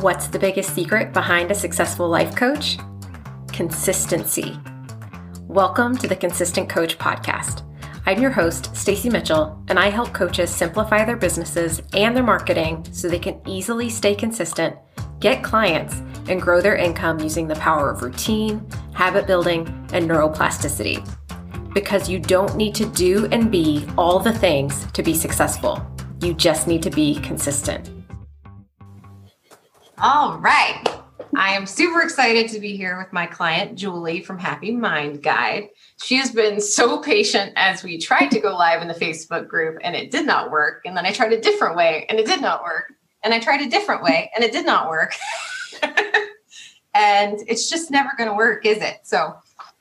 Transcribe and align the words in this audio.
What's 0.00 0.28
the 0.28 0.38
biggest 0.38 0.74
secret 0.74 1.12
behind 1.12 1.50
a 1.50 1.54
successful 1.54 2.08
life 2.08 2.34
coach? 2.34 2.78
Consistency. 3.48 4.58
Welcome 5.46 5.94
to 5.98 6.08
the 6.08 6.16
Consistent 6.16 6.70
Coach 6.70 6.96
podcast. 6.96 7.64
I'm 8.06 8.18
your 8.18 8.30
host, 8.30 8.72
Stacie 8.72 9.12
Mitchell, 9.12 9.62
and 9.68 9.78
I 9.78 9.90
help 9.90 10.14
coaches 10.14 10.48
simplify 10.48 11.04
their 11.04 11.18
businesses 11.18 11.82
and 11.92 12.16
their 12.16 12.22
marketing 12.22 12.86
so 12.92 13.08
they 13.08 13.18
can 13.18 13.42
easily 13.46 13.90
stay 13.90 14.14
consistent, 14.14 14.74
get 15.18 15.44
clients, 15.44 15.96
and 16.30 16.40
grow 16.40 16.62
their 16.62 16.76
income 16.76 17.20
using 17.20 17.46
the 17.46 17.56
power 17.56 17.90
of 17.90 18.00
routine, 18.00 18.66
habit 18.94 19.26
building, 19.26 19.66
and 19.92 20.08
neuroplasticity. 20.08 21.06
Because 21.74 22.08
you 22.08 22.18
don't 22.18 22.56
need 22.56 22.74
to 22.76 22.86
do 22.86 23.26
and 23.32 23.50
be 23.50 23.86
all 23.98 24.18
the 24.18 24.32
things 24.32 24.90
to 24.92 25.02
be 25.02 25.12
successful. 25.12 25.86
You 26.22 26.32
just 26.32 26.66
need 26.66 26.82
to 26.84 26.90
be 26.90 27.16
consistent. 27.16 27.99
All 30.02 30.38
right. 30.38 30.82
I 31.36 31.50
am 31.50 31.66
super 31.66 32.00
excited 32.00 32.48
to 32.52 32.58
be 32.58 32.74
here 32.74 32.96
with 32.96 33.12
my 33.12 33.26
client, 33.26 33.76
Julie 33.76 34.22
from 34.22 34.38
Happy 34.38 34.70
Mind 34.70 35.22
Guide. 35.22 35.68
She 36.02 36.16
has 36.16 36.30
been 36.30 36.58
so 36.58 37.02
patient 37.02 37.52
as 37.56 37.82
we 37.82 37.98
tried 37.98 38.28
to 38.28 38.40
go 38.40 38.56
live 38.56 38.80
in 38.80 38.88
the 38.88 38.94
Facebook 38.94 39.46
group 39.46 39.76
and 39.82 39.94
it 39.94 40.10
did 40.10 40.24
not 40.24 40.50
work. 40.50 40.80
And 40.86 40.96
then 40.96 41.04
I 41.04 41.12
tried 41.12 41.34
a 41.34 41.40
different 41.40 41.76
way 41.76 42.06
and 42.08 42.18
it 42.18 42.24
did 42.24 42.40
not 42.40 42.62
work. 42.62 42.94
And 43.22 43.34
I 43.34 43.40
tried 43.40 43.60
a 43.60 43.68
different 43.68 44.02
way 44.02 44.30
and 44.34 44.42
it 44.42 44.52
did 44.52 44.64
not 44.64 44.88
work. 44.88 45.14
and 46.94 47.38
it's 47.46 47.68
just 47.68 47.90
never 47.90 48.08
going 48.16 48.30
to 48.30 48.34
work, 48.34 48.64
is 48.64 48.78
it? 48.78 49.00
So 49.02 49.34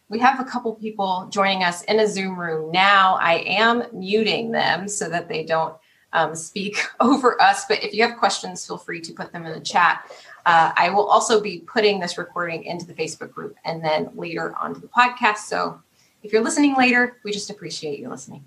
we 0.10 0.20
have 0.20 0.41
a 0.41 0.44
couple 0.44 0.76
people 0.76 1.30
joining 1.32 1.63
us 1.63 1.84
in 1.84 1.98
a 2.02 2.08
Zoom 2.08 2.38
room 2.38 2.72
now. 2.74 3.18
I 3.22 3.36
am 3.48 3.84
muting 3.94 4.52
them 4.52 4.90
so 4.90 5.08
that 5.08 5.30
they 5.30 5.46
don't 5.46 5.76
um, 6.13 6.36
speak 6.36 6.77
over 6.99 7.41
us. 7.41 7.66
But 7.66 7.84
if 7.84 7.94
you 7.94 8.04
have 8.04 8.18
questions, 8.18 8.66
feel 8.66 8.77
free 8.77 9.02
to 9.02 9.13
put 9.13 9.31
them 9.31 9.45
in 9.45 9.54
the 9.54 9.59
chat. 9.59 10.09
Uh, 10.45 10.72
I 10.76 10.90
will 10.90 11.05
also 11.08 11.41
be 11.41 11.59
putting 11.59 11.99
this 11.99 12.18
recording 12.18 12.63
into 12.63 12.85
the 12.85 12.94
Facebook 12.94 13.32
group 13.32 13.55
and 13.66 13.84
then 13.84 14.10
later 14.15 14.55
onto 14.60 14.80
the 14.80 14.87
podcast. 14.87 15.40
So 15.40 15.82
if 16.24 16.34
you're 16.34 16.43
listening 16.43 16.76
later, 16.76 17.18
we 17.24 17.32
just 17.32 17.49
appreciate 17.49 17.99
you 17.99 18.10
listening. 18.10 18.46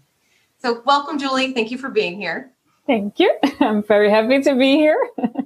So 0.59 0.83
welcome, 0.85 1.19
Julie. 1.19 1.53
Thank 1.53 1.71
you 1.71 1.79
for 1.79 1.91
being 1.91 2.21
here. 2.21 2.53
Thank 2.87 3.19
you. 3.19 3.33
I'm 3.61 3.83
very 3.83 4.11
happy 4.11 4.41
to 4.43 4.55
be 4.57 4.77
here. 4.77 4.99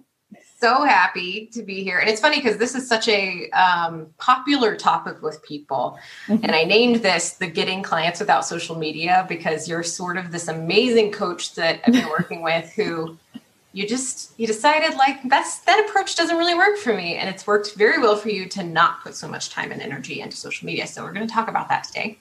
so 0.58 0.84
happy 0.84 1.46
to 1.52 1.62
be 1.62 1.84
here. 1.84 1.98
And 1.98 2.08
it's 2.08 2.20
funny 2.20 2.36
because 2.36 2.56
this 2.56 2.74
is 2.74 2.88
such 2.88 3.08
a 3.08 3.50
um, 3.50 4.06
popular 4.18 4.74
topic 4.74 5.22
with 5.22 5.42
people. 5.42 5.98
Mm-hmm. 6.26 6.44
And 6.44 6.54
I 6.54 6.64
named 6.64 6.96
this 6.96 7.32
the 7.32 7.46
Getting 7.46 7.82
Clients 7.82 8.20
Without 8.20 8.46
Social 8.46 8.76
Media 8.76 9.26
because 9.28 9.68
you're 9.68 9.82
sort 9.82 10.16
of 10.16 10.32
this 10.32 10.48
amazing 10.48 11.12
coach 11.12 11.54
that 11.54 11.80
I've 11.86 11.92
been 11.92 12.08
working 12.08 12.42
with 12.50 12.72
who 12.72 13.18
you 13.76 13.86
just 13.86 14.32
you 14.38 14.46
decided 14.46 14.96
like 14.96 15.18
that's 15.28 15.58
that 15.60 15.84
approach 15.86 16.16
doesn't 16.16 16.38
really 16.38 16.54
work 16.54 16.78
for 16.78 16.94
me 16.94 17.16
and 17.16 17.28
it's 17.28 17.46
worked 17.46 17.74
very 17.74 17.98
well 18.00 18.16
for 18.16 18.30
you 18.30 18.48
to 18.48 18.64
not 18.64 19.02
put 19.02 19.14
so 19.14 19.28
much 19.28 19.50
time 19.50 19.70
and 19.70 19.82
energy 19.82 20.22
into 20.22 20.34
social 20.34 20.64
media 20.64 20.86
so 20.86 21.04
we're 21.04 21.12
going 21.12 21.26
to 21.26 21.32
talk 21.32 21.46
about 21.46 21.68
that 21.68 21.84
today 21.84 22.16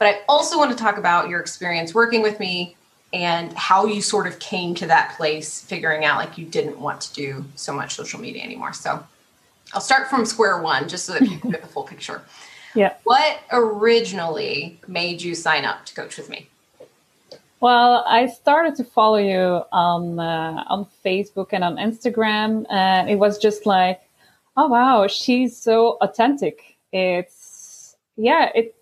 but 0.00 0.08
i 0.08 0.18
also 0.28 0.58
want 0.58 0.68
to 0.68 0.76
talk 0.76 0.98
about 0.98 1.28
your 1.28 1.38
experience 1.38 1.94
working 1.94 2.22
with 2.22 2.40
me 2.40 2.76
and 3.12 3.52
how 3.54 3.86
you 3.86 4.00
sort 4.00 4.26
of 4.26 4.38
came 4.38 4.74
to 4.76 4.86
that 4.86 5.16
place 5.16 5.60
figuring 5.60 6.04
out 6.04 6.18
like 6.18 6.38
you 6.38 6.46
didn't 6.46 6.78
want 6.78 7.00
to 7.00 7.12
do 7.12 7.44
so 7.56 7.72
much 7.72 7.94
social 7.94 8.20
media 8.20 8.42
anymore. 8.42 8.72
So 8.72 9.04
i'll 9.72 9.80
start 9.80 10.08
from 10.08 10.24
square 10.24 10.60
one 10.60 10.88
just 10.88 11.06
so 11.06 11.12
that 11.12 11.22
people 11.22 11.50
get 11.50 11.62
the 11.62 11.68
full 11.68 11.84
picture. 11.84 12.22
Yeah. 12.72 12.94
What 13.02 13.40
originally 13.50 14.78
made 14.86 15.22
you 15.22 15.34
sign 15.34 15.64
up 15.64 15.86
to 15.86 15.92
coach 15.92 16.16
with 16.16 16.30
me? 16.30 16.46
Well 17.58 18.04
i 18.06 18.28
started 18.28 18.76
to 18.76 18.84
follow 18.84 19.16
you 19.16 19.64
on 19.72 20.20
uh, 20.20 20.62
on 20.68 20.86
facebook 21.04 21.48
and 21.50 21.64
on 21.64 21.78
instagram 21.78 22.66
and 22.70 23.10
it 23.10 23.16
was 23.16 23.38
just 23.38 23.66
like 23.66 24.00
oh 24.56 24.68
wow 24.68 25.08
she's 25.08 25.56
so 25.56 25.98
authentic. 26.00 26.76
It's 26.92 27.96
yeah 28.16 28.50
it 28.54 28.76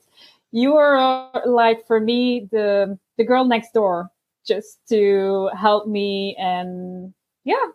you 0.52 0.76
are 0.76 1.42
like 1.46 1.86
for 1.86 1.98
me 1.98 2.46
the 2.52 2.98
the 3.16 3.24
girl 3.24 3.46
next 3.46 3.72
door 3.72 4.10
just 4.48 4.78
to 4.88 5.50
help 5.56 5.86
me 5.86 6.34
and 6.38 7.14
yeah, 7.44 7.66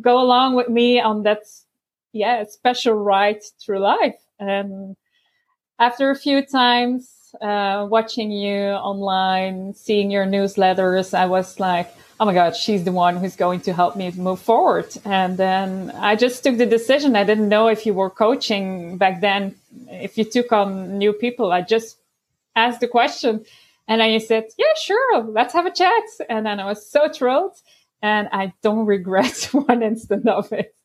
go 0.00 0.20
along 0.20 0.54
with 0.54 0.68
me 0.68 1.00
on 1.00 1.22
that 1.24 1.42
yeah 2.12 2.44
special 2.44 2.94
ride 2.94 3.42
through 3.60 3.80
life. 3.80 4.20
And 4.38 4.96
after 5.78 6.10
a 6.10 6.16
few 6.16 6.44
times 6.44 7.34
uh, 7.40 7.86
watching 7.90 8.30
you 8.30 8.60
online, 8.92 9.74
seeing 9.74 10.10
your 10.10 10.26
newsletters, 10.26 11.14
I 11.14 11.26
was 11.26 11.58
like, 11.58 11.90
oh 12.20 12.26
my 12.26 12.34
God, 12.34 12.54
she's 12.54 12.84
the 12.84 12.92
one 12.92 13.16
who's 13.16 13.34
going 13.34 13.60
to 13.62 13.72
help 13.72 13.96
me 13.96 14.10
move 14.12 14.40
forward. 14.40 14.94
And 15.06 15.38
then 15.38 15.90
I 15.96 16.16
just 16.16 16.44
took 16.44 16.58
the 16.58 16.66
decision. 16.66 17.16
I 17.16 17.24
didn't 17.24 17.48
know 17.48 17.68
if 17.68 17.86
you 17.86 17.94
were 17.94 18.10
coaching 18.10 18.98
back 18.98 19.22
then, 19.22 19.54
if 19.88 20.18
you 20.18 20.24
took 20.24 20.52
on 20.52 20.98
new 20.98 21.14
people. 21.14 21.50
I 21.50 21.62
just 21.62 21.96
asked 22.54 22.80
the 22.80 22.88
question 22.88 23.46
and 23.90 24.04
I 24.04 24.18
said, 24.18 24.44
yeah, 24.56 24.72
sure, 24.80 25.24
let's 25.24 25.52
have 25.52 25.66
a 25.66 25.72
chat. 25.72 26.04
And 26.28 26.46
then 26.46 26.60
I 26.60 26.64
was 26.64 26.88
so 26.88 27.08
thrilled 27.12 27.56
and 28.00 28.28
I 28.30 28.52
don't 28.62 28.86
regret 28.86 29.48
one 29.52 29.82
instant 29.82 30.28
of 30.28 30.52
it. 30.52 30.76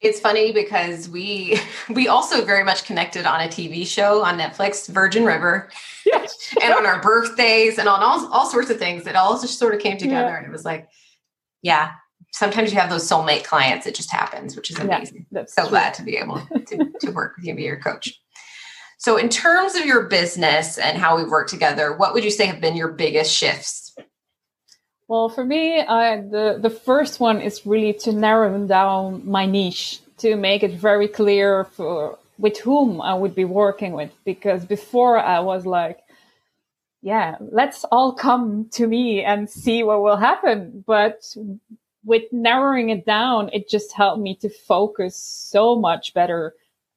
it's 0.00 0.18
funny 0.18 0.50
because 0.50 1.10
we 1.10 1.60
we 1.90 2.08
also 2.08 2.42
very 2.42 2.64
much 2.64 2.84
connected 2.84 3.26
on 3.26 3.42
a 3.42 3.48
TV 3.48 3.86
show 3.86 4.24
on 4.24 4.38
Netflix, 4.38 4.88
Virgin 4.88 5.26
River. 5.26 5.68
Yes. 6.06 6.54
and 6.62 6.72
on 6.72 6.86
our 6.86 7.02
birthdays 7.02 7.78
and 7.78 7.86
on 7.86 8.00
all, 8.00 8.32
all 8.32 8.46
sorts 8.46 8.70
of 8.70 8.78
things. 8.78 9.06
It 9.06 9.14
all 9.14 9.38
just 9.38 9.58
sort 9.58 9.74
of 9.74 9.80
came 9.82 9.98
together 9.98 10.30
yeah. 10.30 10.38
and 10.38 10.46
it 10.46 10.50
was 10.50 10.64
like, 10.64 10.88
yeah, 11.60 11.92
sometimes 12.32 12.72
you 12.72 12.78
have 12.78 12.88
those 12.88 13.06
soulmate 13.06 13.44
clients. 13.44 13.86
It 13.86 13.94
just 13.94 14.10
happens, 14.10 14.56
which 14.56 14.70
is 14.70 14.78
amazing. 14.78 15.26
Yeah, 15.30 15.44
so 15.46 15.62
true. 15.62 15.70
glad 15.70 15.92
to 15.94 16.02
be 16.02 16.16
able 16.16 16.40
to, 16.66 16.92
to 17.00 17.10
work 17.10 17.36
with 17.36 17.44
you 17.44 17.50
and 17.50 17.58
be 17.58 17.64
your 17.64 17.78
coach. 17.78 18.18
So, 19.00 19.16
in 19.16 19.28
terms 19.28 19.76
of 19.76 19.86
your 19.86 20.02
business 20.08 20.76
and 20.76 20.98
how 20.98 21.16
we've 21.16 21.30
worked 21.30 21.50
together, 21.50 21.96
what 21.96 22.14
would 22.14 22.24
you 22.24 22.32
say 22.32 22.46
have 22.46 22.60
been 22.60 22.76
your 22.76 22.88
biggest 22.88 23.32
shifts? 23.32 23.94
Well, 25.06 25.28
for 25.28 25.44
me, 25.44 25.82
the 25.86 26.58
the 26.60 26.68
first 26.68 27.20
one 27.20 27.40
is 27.40 27.64
really 27.64 27.92
to 28.04 28.12
narrow 28.12 28.66
down 28.66 29.22
my 29.24 29.46
niche 29.46 30.00
to 30.18 30.34
make 30.36 30.64
it 30.64 30.72
very 30.72 31.06
clear 31.06 31.64
for 31.64 32.18
with 32.38 32.58
whom 32.58 33.00
I 33.00 33.14
would 33.14 33.36
be 33.36 33.44
working 33.44 33.92
with. 33.92 34.10
Because 34.24 34.64
before 34.64 35.16
I 35.16 35.38
was 35.38 35.64
like, 35.64 36.00
yeah, 37.00 37.36
let's 37.40 37.84
all 37.92 38.12
come 38.12 38.68
to 38.72 38.88
me 38.88 39.22
and 39.22 39.48
see 39.48 39.84
what 39.84 40.02
will 40.02 40.16
happen. 40.16 40.82
But 40.84 41.36
with 42.04 42.24
narrowing 42.32 42.90
it 42.90 43.06
down, 43.06 43.48
it 43.52 43.68
just 43.68 43.92
helped 43.92 44.20
me 44.20 44.34
to 44.36 44.48
focus 44.48 45.16
so 45.16 45.76
much 45.76 46.14
better 46.14 46.54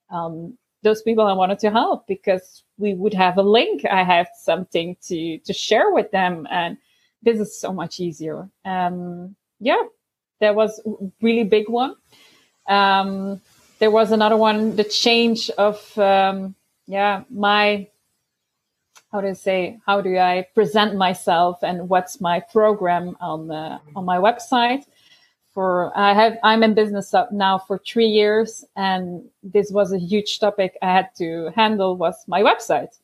um, 0.10 0.58
those 0.84 1.02
people 1.02 1.26
I 1.26 1.34
wanted 1.34 1.60
to 1.60 1.72
help 1.72 2.08
because 2.08 2.64
we 2.78 2.94
would 2.94 3.14
have 3.14 3.38
a 3.38 3.44
link. 3.44 3.86
I 3.86 4.04
have 4.04 4.28
something 4.40 4.98
to 5.08 5.38
to 5.40 5.54
share 5.54 5.92
with 5.92 6.12
them, 6.12 6.48
and 6.52 6.78
this 7.22 7.40
is 7.40 7.60
so 7.60 7.72
much 7.74 8.00
easier. 8.00 8.50
Um, 8.66 9.36
yeah, 9.60 9.84
that 10.40 10.56
was 10.56 10.82
really 11.22 11.44
big 11.44 11.70
one. 11.70 11.96
Um, 12.68 13.42
there 13.80 13.92
was 13.92 14.12
another 14.12 14.38
one, 14.38 14.76
the 14.76 14.84
change 14.84 15.50
of 15.52 15.98
um, 15.98 16.56
yeah 16.88 17.24
my 17.30 17.88
how 19.12 19.22
do 19.22 19.28
I 19.28 19.34
say 19.34 19.80
how 19.86 20.02
do 20.02 20.18
I 20.18 20.48
present 20.56 20.96
myself 20.96 21.60
and 21.64 21.90
what's 21.90 22.22
my 22.22 22.40
program 22.40 23.18
on 23.20 23.48
the, 23.48 23.80
on 23.96 24.06
my 24.06 24.18
website 24.18 24.86
for 25.54 25.92
I 25.98 26.14
have 26.14 26.38
I'm 26.44 26.64
in 26.64 26.74
business 26.74 27.14
now 27.32 27.58
for 27.60 27.80
three 27.80 28.08
years, 28.08 28.64
and 28.76 29.24
this 29.44 29.72
was 29.72 29.92
a 29.92 30.00
huge 30.00 30.40
topic 30.40 30.78
I 30.82 30.94
had 30.94 31.10
to 31.18 31.52
handle 31.56 31.98
was 31.98 32.16
my 32.28 32.42
website, 32.42 32.98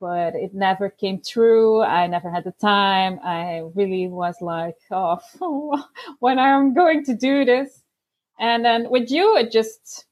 but 0.00 0.34
it 0.34 0.54
never 0.54 0.90
came 0.90 1.20
through. 1.20 1.82
I 1.82 2.06
never 2.06 2.30
had 2.30 2.44
the 2.44 2.52
time. 2.52 3.20
I 3.24 3.62
really 3.74 4.08
was 4.08 4.36
like, 4.40 4.76
oh, 4.90 5.84
when 6.18 6.38
I'm 6.38 6.74
going 6.74 7.04
to 7.04 7.14
do 7.14 7.44
this, 7.44 7.82
and 8.38 8.64
then 8.64 8.90
with 8.90 9.10
you, 9.10 9.36
it 9.36 9.52
just 9.52 10.06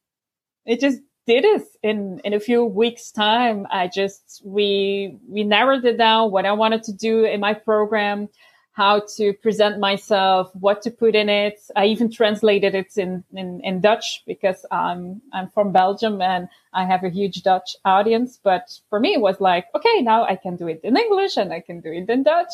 it 0.64 0.80
just 0.80 1.00
did 1.26 1.44
it 1.44 1.62
in 1.82 2.20
in 2.24 2.34
a 2.34 2.40
few 2.40 2.64
weeks 2.64 3.10
time. 3.10 3.66
I 3.70 3.88
just 3.88 4.42
we 4.44 5.18
we 5.28 5.42
narrowed 5.42 5.84
it 5.84 5.98
down 5.98 6.30
what 6.30 6.46
I 6.46 6.52
wanted 6.52 6.84
to 6.84 6.92
do 6.92 7.24
in 7.24 7.40
my 7.40 7.54
program 7.54 8.28
how 8.74 9.00
to 9.16 9.32
present 9.34 9.78
myself, 9.78 10.50
what 10.54 10.82
to 10.82 10.90
put 10.90 11.14
in 11.14 11.28
it. 11.28 11.60
I 11.76 11.86
even 11.86 12.10
translated 12.10 12.74
it 12.74 12.98
in, 12.98 13.22
in, 13.32 13.60
in 13.62 13.80
Dutch 13.80 14.24
because 14.26 14.66
I'm, 14.72 15.22
I'm 15.32 15.48
from 15.48 15.70
Belgium 15.70 16.20
and 16.20 16.48
I 16.72 16.84
have 16.84 17.04
a 17.04 17.08
huge 17.08 17.44
Dutch 17.44 17.76
audience. 17.84 18.40
But 18.42 18.76
for 18.90 18.98
me, 18.98 19.14
it 19.14 19.20
was 19.20 19.40
like, 19.40 19.66
okay, 19.76 20.02
now 20.02 20.24
I 20.24 20.34
can 20.34 20.56
do 20.56 20.66
it 20.66 20.80
in 20.82 20.96
English 20.96 21.36
and 21.36 21.52
I 21.52 21.60
can 21.60 21.80
do 21.80 21.92
it 21.92 22.10
in 22.10 22.24
Dutch. 22.24 22.52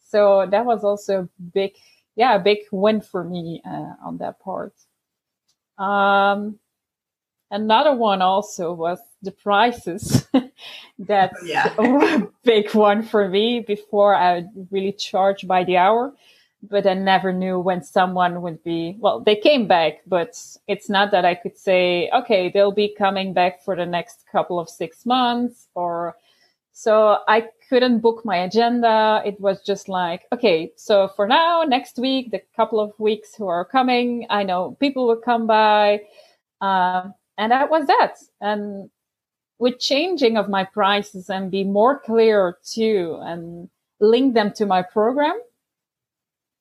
So 0.00 0.46
that 0.50 0.64
was 0.64 0.82
also 0.82 1.24
a 1.24 1.28
big, 1.52 1.72
yeah, 2.16 2.36
a 2.36 2.40
big 2.40 2.60
win 2.72 3.02
for 3.02 3.22
me 3.22 3.60
uh, 3.62 3.92
on 4.02 4.16
that 4.16 4.40
part. 4.40 4.72
Um, 5.76 6.58
another 7.50 7.94
one 7.94 8.22
also 8.22 8.72
was 8.72 8.98
the 9.20 9.32
prices. 9.32 10.26
That's 10.98 11.42
yeah. 11.44 11.74
a 11.78 12.28
big 12.44 12.74
one 12.74 13.02
for 13.02 13.28
me 13.28 13.60
before 13.60 14.14
I 14.14 14.44
really 14.70 14.92
charge 14.92 15.46
by 15.46 15.64
the 15.64 15.76
hour. 15.78 16.14
but 16.62 16.86
I 16.86 16.94
never 16.94 17.32
knew 17.32 17.58
when 17.58 17.82
someone 17.82 18.42
would 18.42 18.62
be. 18.62 18.96
Well, 18.98 19.20
they 19.20 19.36
came 19.36 19.66
back, 19.66 20.00
but 20.06 20.38
it's 20.68 20.88
not 20.90 21.10
that 21.12 21.24
I 21.24 21.34
could 21.34 21.56
say, 21.56 22.10
okay, 22.14 22.50
they'll 22.50 22.72
be 22.72 22.94
coming 22.96 23.32
back 23.32 23.64
for 23.64 23.74
the 23.76 23.86
next 23.86 24.24
couple 24.30 24.58
of 24.58 24.68
six 24.68 25.06
months 25.06 25.68
or 25.74 26.16
so 26.72 27.18
I 27.28 27.48
couldn't 27.68 28.00
book 28.00 28.24
my 28.24 28.36
agenda. 28.38 29.22
It 29.24 29.40
was 29.40 29.62
just 29.62 29.88
like, 29.88 30.22
okay, 30.32 30.72
so 30.76 31.08
for 31.08 31.26
now, 31.26 31.62
next 31.62 31.98
week, 31.98 32.30
the 32.30 32.40
couple 32.56 32.80
of 32.80 32.92
weeks 32.98 33.34
who 33.34 33.48
are 33.48 33.64
coming, 33.64 34.26
I 34.30 34.44
know 34.44 34.76
people 34.80 35.06
will 35.06 35.16
come 35.16 35.46
by. 35.46 36.02
Um, 36.60 37.14
and 37.36 37.52
that 37.52 37.70
was 37.70 37.86
that. 37.86 38.16
And 38.40 38.90
with 39.60 39.78
changing 39.78 40.38
of 40.38 40.48
my 40.48 40.64
prices 40.64 41.28
and 41.28 41.50
be 41.50 41.62
more 41.62 41.98
clear 41.98 42.56
too 42.64 43.18
and 43.22 43.68
link 44.00 44.34
them 44.34 44.52
to 44.54 44.64
my 44.64 44.82
program, 44.82 45.38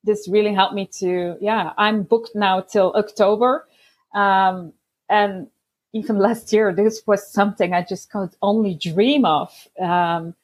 this 0.04 0.28
really 0.28 0.54
helped 0.54 0.75
me 0.75 0.86
to, 0.86 1.38
yeah, 1.40 1.72
I'm 1.78 2.04
booked 2.04 2.36
now 2.36 2.60
till 2.60 2.94
October. 2.94 3.68
Um, 4.13 4.74
and 5.10 5.48
even 5.94 6.19
last 6.28 6.51
year, 6.51 6.74
this 6.74 7.01
was 7.07 7.31
something 7.31 7.74
I 7.74 7.86
just 7.88 8.12
could 8.12 8.36
only 8.42 8.75
dream 8.75 9.24
of. 9.25 9.50
Um, 9.80 10.36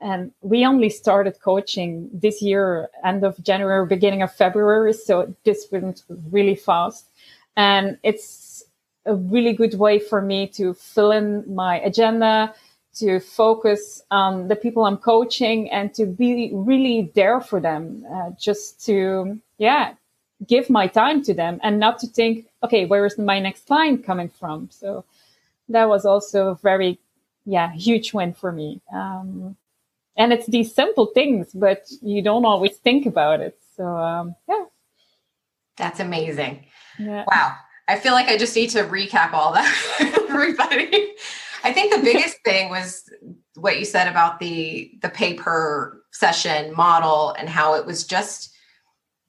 and 0.00 0.30
we 0.40 0.64
only 0.64 0.90
started 0.90 1.40
coaching 1.40 2.08
this 2.12 2.40
year, 2.40 2.88
end 3.04 3.24
of 3.24 3.42
January, 3.42 3.84
beginning 3.86 4.22
of 4.22 4.32
February. 4.32 4.92
So 4.92 5.34
this 5.44 5.66
went 5.72 6.04
really 6.30 6.54
fast. 6.54 7.08
And 7.56 7.98
it's 8.04 8.22
a 9.08 9.14
really 9.14 9.52
good 9.52 9.74
way 9.74 9.98
for 9.98 10.20
me 10.20 10.46
to 10.48 10.74
fill 10.74 11.10
in 11.10 11.42
my 11.54 11.80
agenda, 11.80 12.54
to 12.96 13.20
focus 13.20 14.02
on 14.10 14.48
the 14.48 14.56
people 14.56 14.84
I'm 14.84 14.98
coaching 14.98 15.70
and 15.70 15.94
to 15.94 16.06
be 16.06 16.50
really 16.52 17.10
there 17.14 17.40
for 17.40 17.60
them, 17.60 18.04
uh, 18.12 18.30
just 18.38 18.84
to, 18.86 19.40
yeah, 19.56 19.94
give 20.46 20.68
my 20.68 20.86
time 20.86 21.22
to 21.24 21.34
them 21.34 21.58
and 21.62 21.80
not 21.80 21.98
to 22.00 22.06
think, 22.06 22.46
okay, 22.62 22.86
where 22.86 23.06
is 23.06 23.18
my 23.18 23.40
next 23.40 23.66
client 23.66 24.04
coming 24.04 24.28
from? 24.28 24.68
So 24.70 25.04
that 25.68 25.88
was 25.88 26.04
also 26.04 26.48
a 26.48 26.54
very, 26.56 26.98
yeah, 27.44 27.72
huge 27.72 28.12
win 28.12 28.34
for 28.34 28.52
me. 28.52 28.80
Um, 28.92 29.56
and 30.16 30.32
it's 30.32 30.46
these 30.46 30.74
simple 30.74 31.06
things, 31.06 31.52
but 31.54 31.86
you 32.02 32.22
don't 32.22 32.44
always 32.44 32.76
think 32.76 33.06
about 33.06 33.40
it. 33.40 33.58
So, 33.76 33.84
um, 33.86 34.34
yeah. 34.48 34.64
That's 35.76 36.00
amazing. 36.00 36.66
Yeah. 36.98 37.24
Wow. 37.30 37.54
I 37.88 37.98
feel 37.98 38.12
like 38.12 38.28
I 38.28 38.36
just 38.36 38.54
need 38.54 38.70
to 38.70 38.84
recap 38.84 39.32
all 39.32 39.52
that 39.54 40.00
everybody. 40.28 41.14
I 41.64 41.72
think 41.72 41.94
the 41.94 42.02
biggest 42.02 42.36
thing 42.44 42.70
was 42.70 43.10
what 43.56 43.78
you 43.78 43.84
said 43.84 44.08
about 44.08 44.38
the 44.38 44.92
the 45.02 45.08
pay 45.08 45.34
per 45.34 46.02
session 46.12 46.74
model 46.74 47.34
and 47.38 47.48
how 47.48 47.74
it 47.74 47.86
was 47.86 48.04
just 48.04 48.54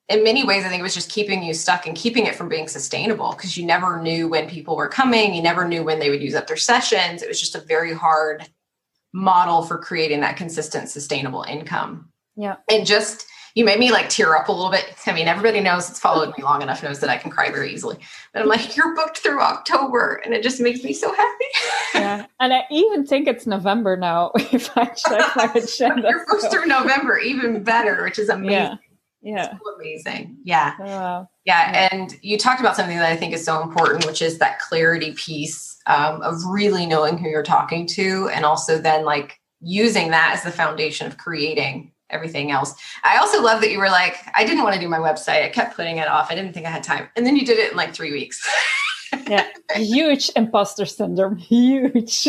in 0.09 0.23
many 0.23 0.43
ways, 0.43 0.65
I 0.65 0.69
think 0.69 0.79
it 0.79 0.83
was 0.83 0.95
just 0.95 1.11
keeping 1.11 1.43
you 1.43 1.53
stuck 1.53 1.85
and 1.85 1.95
keeping 1.95 2.25
it 2.25 2.35
from 2.35 2.49
being 2.49 2.67
sustainable 2.67 3.29
because 3.31 3.55
you 3.55 3.65
never 3.65 4.01
knew 4.01 4.27
when 4.27 4.49
people 4.49 4.75
were 4.75 4.87
coming. 4.87 5.35
You 5.35 5.41
never 5.43 5.67
knew 5.67 5.83
when 5.83 5.99
they 5.99 6.09
would 6.09 6.21
use 6.21 6.33
up 6.33 6.47
their 6.47 6.57
sessions. 6.57 7.21
It 7.21 7.27
was 7.27 7.39
just 7.39 7.53
a 7.53 7.61
very 7.61 7.93
hard 7.93 8.49
model 9.13 9.61
for 9.61 9.77
creating 9.77 10.21
that 10.21 10.35
consistent, 10.35 10.89
sustainable 10.89 11.43
income. 11.43 12.09
Yeah. 12.35 12.55
And 12.71 12.87
just, 12.87 13.25
you 13.59 13.65
made 13.65 13.77
me 13.77 13.91
like 13.91 14.07
tear 14.07 14.37
up 14.37 14.47
a 14.47 14.53
little 14.53 14.71
bit. 14.71 14.95
I 15.05 15.11
mean, 15.11 15.27
everybody 15.27 15.59
knows 15.59 15.89
it's 15.89 15.99
followed 15.99 16.35
me 16.37 16.43
long 16.45 16.61
enough, 16.61 16.81
knows 16.81 17.01
that 17.01 17.09
I 17.09 17.17
can 17.17 17.29
cry 17.29 17.51
very 17.51 17.73
easily. 17.73 17.97
But 18.31 18.43
I'm 18.43 18.47
like, 18.47 18.77
you're 18.77 18.95
booked 18.95 19.17
through 19.17 19.41
October. 19.41 20.21
And 20.23 20.33
it 20.33 20.43
just 20.43 20.61
makes 20.61 20.81
me 20.81 20.93
so 20.93 21.13
happy. 21.13 21.45
yeah. 21.93 22.25
And 22.39 22.53
I 22.53 22.63
even 22.71 23.05
think 23.05 23.27
it's 23.27 23.45
November 23.45 23.97
now 23.97 24.31
if 24.53 24.75
I 24.77 24.85
check 24.85 25.35
my 25.35 25.51
agenda. 25.55 26.07
you're 26.09 26.25
booked 26.25 26.43
so. 26.43 26.49
through 26.49 26.67
November, 26.67 27.19
even 27.19 27.61
better, 27.61 28.01
which 28.05 28.17
is 28.17 28.29
amazing. 28.29 28.51
Yeah 28.53 28.75
yeah 29.21 29.51
so 29.51 29.75
amazing 29.75 30.37
yeah 30.45 30.75
uh, 30.81 31.25
yeah 31.43 31.89
and 31.91 32.17
you 32.21 32.37
talked 32.37 32.61
about 32.61 32.77
something 32.77 32.95
that 32.95 33.11
i 33.11 33.17
think 33.17 33.33
is 33.33 33.43
so 33.43 33.61
important 33.61 34.05
which 34.05 34.21
is 34.21 34.37
that 34.37 34.59
clarity 34.59 35.11
piece 35.11 35.77
um, 35.87 36.21
of 36.21 36.35
really 36.45 36.85
knowing 36.85 37.17
who 37.17 37.27
you're 37.27 37.43
talking 37.43 37.85
to 37.85 38.29
and 38.29 38.45
also 38.45 38.77
then 38.77 39.03
like 39.03 39.37
using 39.59 40.11
that 40.11 40.31
as 40.33 40.43
the 40.43 40.51
foundation 40.51 41.05
of 41.05 41.17
creating 41.17 41.91
everything 42.09 42.51
else. 42.51 42.73
I 43.03 43.17
also 43.17 43.41
love 43.41 43.61
that 43.61 43.71
you 43.71 43.79
were 43.79 43.89
like 43.89 44.17
i 44.35 44.45
didn't 44.45 44.63
want 44.63 44.75
to 44.75 44.81
do 44.81 44.89
my 44.89 44.99
website. 44.99 45.43
I 45.43 45.49
kept 45.49 45.75
putting 45.75 45.97
it 45.97 46.07
off. 46.07 46.31
I 46.31 46.35
didn't 46.35 46.53
think 46.53 46.65
i 46.65 46.69
had 46.69 46.83
time. 46.83 47.09
And 47.15 47.25
then 47.25 47.35
you 47.35 47.45
did 47.45 47.59
it 47.59 47.71
in 47.71 47.77
like 47.77 47.93
three 47.93 48.11
weeks. 48.11 48.47
Yeah. 49.27 49.47
Huge 49.75 50.29
imposter 50.35 50.85
syndrome. 50.85 51.35
Huge. 51.35 52.27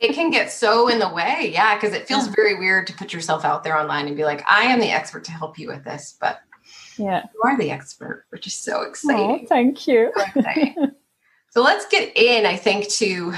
It 0.00 0.14
can 0.14 0.30
get 0.30 0.50
so 0.50 0.88
in 0.88 0.98
the 0.98 1.08
way. 1.08 1.50
Yeah 1.52 1.74
because 1.74 1.94
it 1.94 2.08
feels 2.08 2.28
very 2.28 2.58
weird 2.58 2.86
to 2.86 2.94
put 2.94 3.12
yourself 3.12 3.44
out 3.44 3.62
there 3.62 3.78
online 3.78 4.08
and 4.08 4.16
be 4.16 4.24
like 4.24 4.42
i 4.50 4.62
am 4.62 4.80
the 4.80 4.90
expert 4.90 5.22
to 5.24 5.32
help 5.32 5.58
you 5.58 5.68
with 5.68 5.84
this 5.84 6.16
but 6.18 6.40
yeah. 6.98 7.26
you 7.34 7.40
are 7.44 7.58
the 7.58 7.70
expert 7.70 8.24
which 8.30 8.46
is 8.46 8.54
so 8.54 8.82
exciting. 8.82 9.42
oh, 9.44 9.46
thank 9.46 9.86
you. 9.86 10.12
So 11.50 11.62
let's 11.62 11.86
get 11.86 12.16
in 12.16 12.46
i 12.46 12.56
think 12.56 12.88
to 12.94 13.34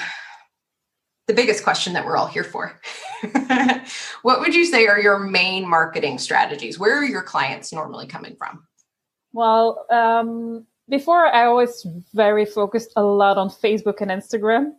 the 1.27 1.35
biggest 1.35 1.65
question 1.65 1.93
that 1.93 2.05
we're 2.05 2.17
all 2.17 2.27
here 2.27 2.45
for 2.45 2.81
what 4.23 4.41
would 4.41 4.55
you 4.55 4.65
say 4.65 4.87
are 4.87 5.01
your 5.01 5.19
main 5.19 5.69
marketing 5.69 6.19
strategies 6.19 6.79
where 6.79 6.97
are 6.97 7.05
your 7.05 7.23
clients 7.23 7.73
normally 7.73 8.07
coming 8.07 8.37
from 8.37 8.63
well 9.33 9.87
um, 9.91 10.67
before 10.89 11.27
I 11.27 11.49
was 11.49 11.87
very 12.13 12.45
focused 12.45 12.93
a 12.97 13.03
lot 13.03 13.39
on 13.39 13.49
Facebook 13.49 14.01
and 14.01 14.11
Instagram, 14.11 14.73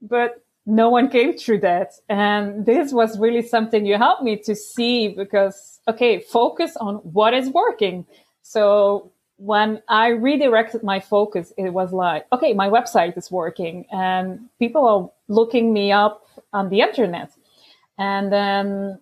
but 0.00 0.42
no 0.66 0.90
one 0.90 1.08
came 1.08 1.36
through 1.36 1.60
that. 1.60 1.92
And 2.08 2.66
this 2.66 2.92
was 2.92 3.18
really 3.18 3.42
something 3.42 3.86
you 3.86 3.96
helped 3.96 4.22
me 4.22 4.36
to 4.38 4.54
see 4.54 5.08
because, 5.08 5.80
okay, 5.88 6.20
focus 6.20 6.76
on 6.76 6.96
what 6.96 7.34
is 7.34 7.48
working. 7.50 8.06
So 8.42 9.12
when 9.42 9.82
I 9.88 10.08
redirected 10.08 10.84
my 10.84 11.00
focus, 11.00 11.52
it 11.58 11.70
was 11.70 11.92
like, 11.92 12.26
okay, 12.32 12.52
my 12.54 12.68
website 12.68 13.18
is 13.18 13.28
working 13.28 13.86
and 13.90 14.48
people 14.60 14.86
are 14.86 15.10
looking 15.26 15.72
me 15.72 15.90
up 15.90 16.24
on 16.52 16.68
the 16.68 16.80
internet. 16.80 17.32
And 17.98 18.32
then, 18.32 19.00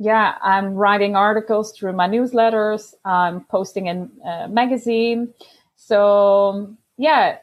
yeah, 0.00 0.38
I'm 0.42 0.74
writing 0.74 1.14
articles 1.14 1.70
through 1.70 1.92
my 1.92 2.08
newsletters. 2.08 2.94
I'm 3.04 3.44
posting 3.44 3.86
in 3.86 4.10
a 4.24 4.48
magazine. 4.48 5.32
So 5.76 6.74
yeah, 6.98 7.38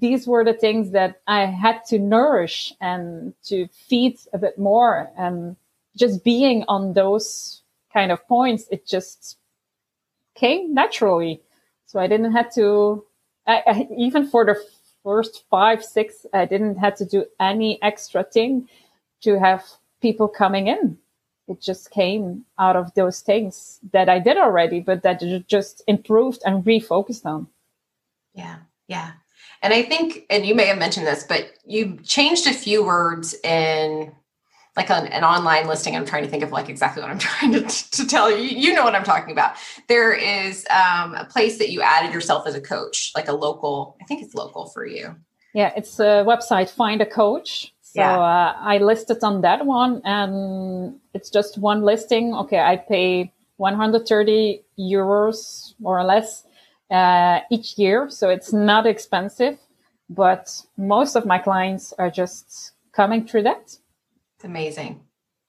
these 0.00 0.26
were 0.26 0.44
the 0.44 0.54
things 0.54 0.90
that 0.90 1.20
I 1.28 1.46
had 1.46 1.84
to 1.90 2.00
nourish 2.00 2.74
and 2.80 3.32
to 3.44 3.68
feed 3.68 4.18
a 4.32 4.38
bit 4.38 4.58
more. 4.58 5.08
And 5.16 5.54
just 5.96 6.24
being 6.24 6.64
on 6.66 6.94
those 6.94 7.62
kind 7.92 8.10
of 8.10 8.26
points, 8.26 8.66
it 8.72 8.88
just 8.88 9.38
came 10.34 10.74
naturally. 10.74 11.40
So 11.90 11.98
I 11.98 12.06
didn't 12.06 12.30
have 12.30 12.54
to, 12.54 13.04
I, 13.48 13.62
I, 13.66 13.88
even 13.98 14.28
for 14.28 14.44
the 14.44 14.54
first 15.02 15.42
five, 15.50 15.84
six, 15.84 16.24
I 16.32 16.44
didn't 16.44 16.76
have 16.76 16.94
to 16.98 17.04
do 17.04 17.24
any 17.40 17.82
extra 17.82 18.22
thing 18.22 18.68
to 19.22 19.40
have 19.40 19.64
people 20.00 20.28
coming 20.28 20.68
in. 20.68 20.98
It 21.48 21.60
just 21.60 21.90
came 21.90 22.44
out 22.60 22.76
of 22.76 22.94
those 22.94 23.22
things 23.22 23.80
that 23.92 24.08
I 24.08 24.20
did 24.20 24.36
already, 24.36 24.78
but 24.78 25.02
that 25.02 25.20
just 25.48 25.82
improved 25.88 26.42
and 26.46 26.64
refocused 26.64 27.26
on. 27.26 27.48
Yeah. 28.34 28.58
Yeah. 28.86 29.10
And 29.60 29.74
I 29.74 29.82
think, 29.82 30.26
and 30.30 30.46
you 30.46 30.54
may 30.54 30.66
have 30.66 30.78
mentioned 30.78 31.08
this, 31.08 31.24
but 31.24 31.54
you 31.66 31.98
changed 32.04 32.46
a 32.46 32.52
few 32.52 32.84
words 32.84 33.34
in 33.42 34.12
like 34.76 34.90
an, 34.90 35.06
an, 35.08 35.24
online 35.24 35.66
listing. 35.66 35.96
I'm 35.96 36.04
trying 36.04 36.24
to 36.24 36.28
think 36.28 36.42
of 36.42 36.52
like 36.52 36.68
exactly 36.68 37.02
what 37.02 37.10
I'm 37.10 37.18
trying 37.30 37.52
to, 37.52 37.62
to 37.62 38.06
tell 38.06 38.30
you. 38.30 38.58
You 38.58 38.74
know 38.74 38.84
what 38.84 38.94
I'm 38.94 39.04
talking 39.04 39.32
about. 39.32 39.56
There 39.88 40.12
is 40.12 40.66
um, 40.70 41.14
a 41.14 41.24
place 41.24 41.58
that 41.58 41.70
you 41.70 41.82
added 41.82 42.12
yourself 42.12 42.46
as 42.46 42.54
a 42.54 42.60
coach, 42.60 43.12
like 43.14 43.28
a 43.28 43.32
local, 43.32 43.96
I 44.00 44.04
think 44.04 44.22
it's 44.22 44.34
local 44.34 44.66
for 44.66 44.86
you. 44.86 45.16
Yeah, 45.54 45.72
it's 45.76 45.98
a 45.98 46.24
website, 46.24 46.70
Find 46.70 47.00
a 47.00 47.06
Coach. 47.06 47.74
So 47.82 48.00
yeah. 48.00 48.18
uh, 48.18 48.54
I 48.60 48.78
listed 48.78 49.24
on 49.24 49.40
that 49.40 49.66
one 49.66 50.00
and 50.04 51.00
it's 51.12 51.28
just 51.28 51.58
one 51.58 51.82
listing. 51.82 52.34
Okay, 52.34 52.60
I 52.60 52.76
pay 52.76 53.32
130 53.56 54.62
euros 54.78 55.74
more 55.80 55.98
or 55.98 56.04
less 56.04 56.44
uh, 56.90 57.40
each 57.50 57.76
year. 57.78 58.08
So 58.08 58.28
it's 58.28 58.52
not 58.52 58.86
expensive, 58.86 59.58
but 60.08 60.62
most 60.76 61.16
of 61.16 61.26
my 61.26 61.38
clients 61.38 61.92
are 61.98 62.10
just 62.10 62.72
coming 62.92 63.26
through 63.26 63.42
that. 63.42 63.76
It's 64.40 64.44
amazing. 64.46 65.02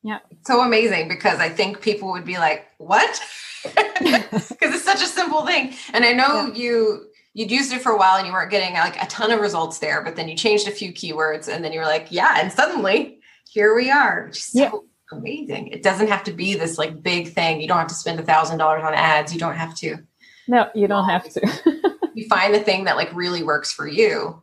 Yeah. 0.03 0.19
It's 0.29 0.47
so 0.47 0.59
amazing 0.59 1.07
because 1.07 1.39
I 1.39 1.47
think 1.47 1.81
people 1.81 2.11
would 2.11 2.25
be 2.25 2.37
like, 2.37 2.67
what? 2.77 3.21
Because 3.63 4.75
it's 4.75 4.83
such 4.83 5.03
a 5.03 5.05
simple 5.05 5.45
thing. 5.45 5.75
And 5.93 6.03
I 6.03 6.13
know 6.13 6.47
yeah. 6.47 6.53
you 6.55 7.05
you'd 7.33 7.51
used 7.51 7.71
it 7.71 7.81
for 7.81 7.91
a 7.91 7.97
while 7.97 8.17
and 8.17 8.25
you 8.25 8.33
weren't 8.33 8.49
getting 8.49 8.73
like 8.73 9.01
a 9.01 9.05
ton 9.05 9.31
of 9.31 9.39
results 9.39 9.77
there, 9.77 10.03
but 10.03 10.15
then 10.15 10.27
you 10.27 10.35
changed 10.35 10.67
a 10.67 10.71
few 10.71 10.91
keywords 10.91 11.47
and 11.47 11.63
then 11.63 11.71
you 11.71 11.79
were 11.79 11.85
like, 11.85 12.07
yeah, 12.09 12.39
and 12.41 12.51
suddenly 12.51 13.19
here 13.47 13.75
we 13.75 13.91
are. 13.91 14.29
Just 14.29 14.53
so 14.53 14.59
yeah. 14.59 15.17
amazing. 15.17 15.67
It 15.67 15.83
doesn't 15.83 16.07
have 16.07 16.23
to 16.23 16.33
be 16.33 16.55
this 16.55 16.79
like 16.79 17.03
big 17.03 17.33
thing. 17.33 17.61
You 17.61 17.67
don't 17.67 17.77
have 17.77 17.87
to 17.89 17.93
spend 17.93 18.19
a 18.19 18.23
thousand 18.23 18.57
dollars 18.57 18.83
on 18.83 18.95
ads. 18.95 19.31
You 19.31 19.39
don't 19.39 19.55
have 19.55 19.75
to 19.77 19.99
no, 20.47 20.69
you 20.73 20.87
don't 20.87 21.07
have 21.07 21.29
to. 21.29 21.99
you 22.15 22.27
find 22.27 22.53
the 22.53 22.59
thing 22.59 22.85
that 22.85 22.95
like 22.95 23.13
really 23.13 23.43
works 23.43 23.71
for 23.71 23.87
you, 23.87 24.41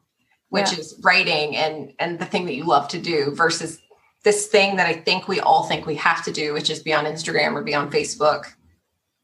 which 0.49 0.73
yeah. 0.73 0.79
is 0.79 0.99
writing 1.03 1.57
and 1.57 1.93
and 1.99 2.19
the 2.19 2.25
thing 2.25 2.47
that 2.47 2.55
you 2.55 2.65
love 2.65 2.89
to 2.89 2.99
do 2.99 3.33
versus 3.35 3.81
this 4.25 4.47
thing 4.47 4.77
that 4.77 4.87
I 4.87 4.95
think 4.95 5.29
we 5.29 5.41
all 5.41 5.65
think 5.65 5.87
we 5.87 5.95
have 5.97 6.25
to 6.25 6.33
do, 6.33 6.53
which 6.53 6.71
is 6.71 6.83
be 6.83 6.93
on 6.93 7.05
Instagram 7.05 7.53
or 7.55 7.63
be 7.63 7.75
on 7.75 7.91
Facebook 7.91 8.47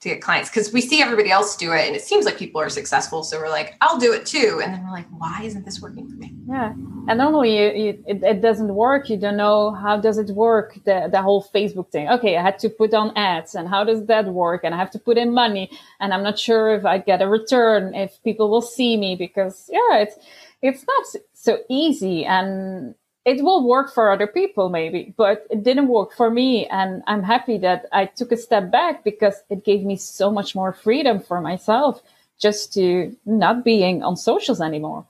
to 0.01 0.11
get 0.11 0.23
clients. 0.23 0.51
Because 0.51 0.73
we 0.73 0.81
see 0.81 1.03
everybody 1.03 1.31
else 1.31 1.57
do 1.57 1.73
it 1.73 1.87
and 1.87 1.97
it 1.97 2.03
seems 2.03 2.25
like 2.25 2.39
people 2.39 2.61
are 2.61 2.69
successful. 2.69 3.25
So 3.25 3.39
we're 3.39 3.49
like 3.49 3.75
i'll 3.81 3.99
do 3.99 4.13
it 4.13 4.25
too. 4.25 4.61
And 4.63 4.73
then 4.73 4.85
we're 4.85 4.93
like 4.93 5.07
why 5.11 5.43
isn't 5.43 5.65
this 5.65 5.81
working 5.81 6.09
for 6.09 6.17
me? 6.17 6.35
Yeah. 6.47 6.73
And 7.09 7.19
normally 7.19 7.59
you, 7.59 7.85
you, 7.85 8.05
it, 8.07 8.23
it, 8.23 8.41
doesn't 8.41 8.75
work. 8.75 9.09
You 9.09 9.17
don't 9.17 9.37
know 9.37 9.73
how 9.73 9.99
does 9.99 10.19
it 10.19 10.31
work 10.31 10.75
the, 10.85 11.09
the 11.11 11.23
whole 11.23 11.43
facebook 11.55 11.91
thing. 11.91 12.09
Okay 12.09 12.37
i 12.37 12.43
had 12.43 12.59
to 12.61 12.69
put 12.69 12.95
on 12.95 13.17
ads 13.17 13.55
and 13.55 13.69
how 13.69 13.83
does 13.83 14.07
that 14.07 14.27
work? 14.27 14.63
And 14.63 14.75
i 14.75 14.79
have 14.79 14.91
to 14.93 14.99
put 14.99 15.17
in 15.17 15.33
money 15.33 15.71
and 16.01 16.13
i'm 16.15 16.23
not 16.23 16.39
sure 16.39 16.75
if 16.75 16.85
i 16.85 16.99
get 16.99 17.23
a 17.23 17.29
return 17.29 17.95
if 17.95 18.23
people 18.23 18.51
will 18.51 18.63
see 18.63 18.97
me 18.97 19.17
because 19.17 19.69
yeah 19.73 19.97
it's 19.99 20.17
it's 20.65 20.85
not 20.87 21.23
so 21.35 21.59
easy. 21.69 22.25
And 22.25 22.95
it 23.25 23.43
will 23.43 23.67
work 23.67 23.93
for 23.93 24.11
other 24.11 24.27
people 24.27 24.69
maybe, 24.69 25.15
but 25.17 25.47
it 25.51 25.63
didn't 25.63 25.89
work 25.89 26.13
for 26.15 26.31
me. 26.31 26.67
And 26.67 27.03
I'm 27.07 27.23
happy 27.23 27.59
that 27.59 27.87
I 27.93 28.07
took 28.07 28.33
a 28.33 28.37
step 28.37 28.71
back 28.71 29.03
because 29.03 29.43
it 29.49 29.65
gave 29.65 29.83
me 29.83 29.97
so 29.97 30.31
much 30.31 30.55
more 30.55 30.73
freedom 30.73 31.21
for 31.21 31.41
myself 31.41 32.03
just 32.39 32.75
to 32.75 33.17
not 33.25 33.65
being 33.65 34.03
on 34.03 34.17
socials 34.17 34.61
anymore. 34.61 35.07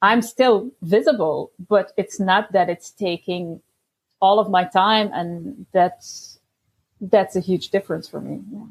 I'm 0.00 0.22
still 0.22 0.70
visible, 0.82 1.50
but 1.68 1.92
it's 1.96 2.18
not 2.18 2.52
that 2.52 2.70
it's 2.70 2.90
taking 2.90 3.60
all 4.20 4.38
of 4.38 4.50
my 4.50 4.64
time. 4.64 5.10
And 5.12 5.66
that's, 5.72 6.38
that's 7.00 7.36
a 7.36 7.40
huge 7.40 7.70
difference 7.70 8.08
for 8.08 8.20
me. 8.20 8.40
Yeah. 8.52 8.66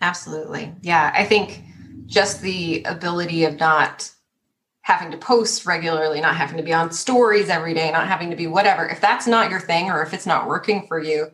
Absolutely. 0.00 0.72
Yeah. 0.82 1.12
I 1.14 1.24
think 1.24 1.62
just 2.06 2.42
the 2.42 2.82
ability 2.84 3.44
of 3.44 3.58
not 3.58 4.10
having 4.82 5.12
to 5.12 5.16
post 5.16 5.64
regularly, 5.64 6.20
not 6.20 6.36
having 6.36 6.56
to 6.56 6.62
be 6.62 6.72
on 6.72 6.90
stories 6.90 7.48
every 7.48 7.72
day, 7.72 7.90
not 7.90 8.08
having 8.08 8.30
to 8.30 8.36
be 8.36 8.46
whatever. 8.46 8.86
If 8.86 9.00
that's 9.00 9.26
not 9.26 9.50
your 9.50 9.60
thing 9.60 9.90
or 9.90 10.02
if 10.02 10.12
it's 10.12 10.26
not 10.26 10.48
working 10.48 10.86
for 10.86 10.98
you, 10.98 11.28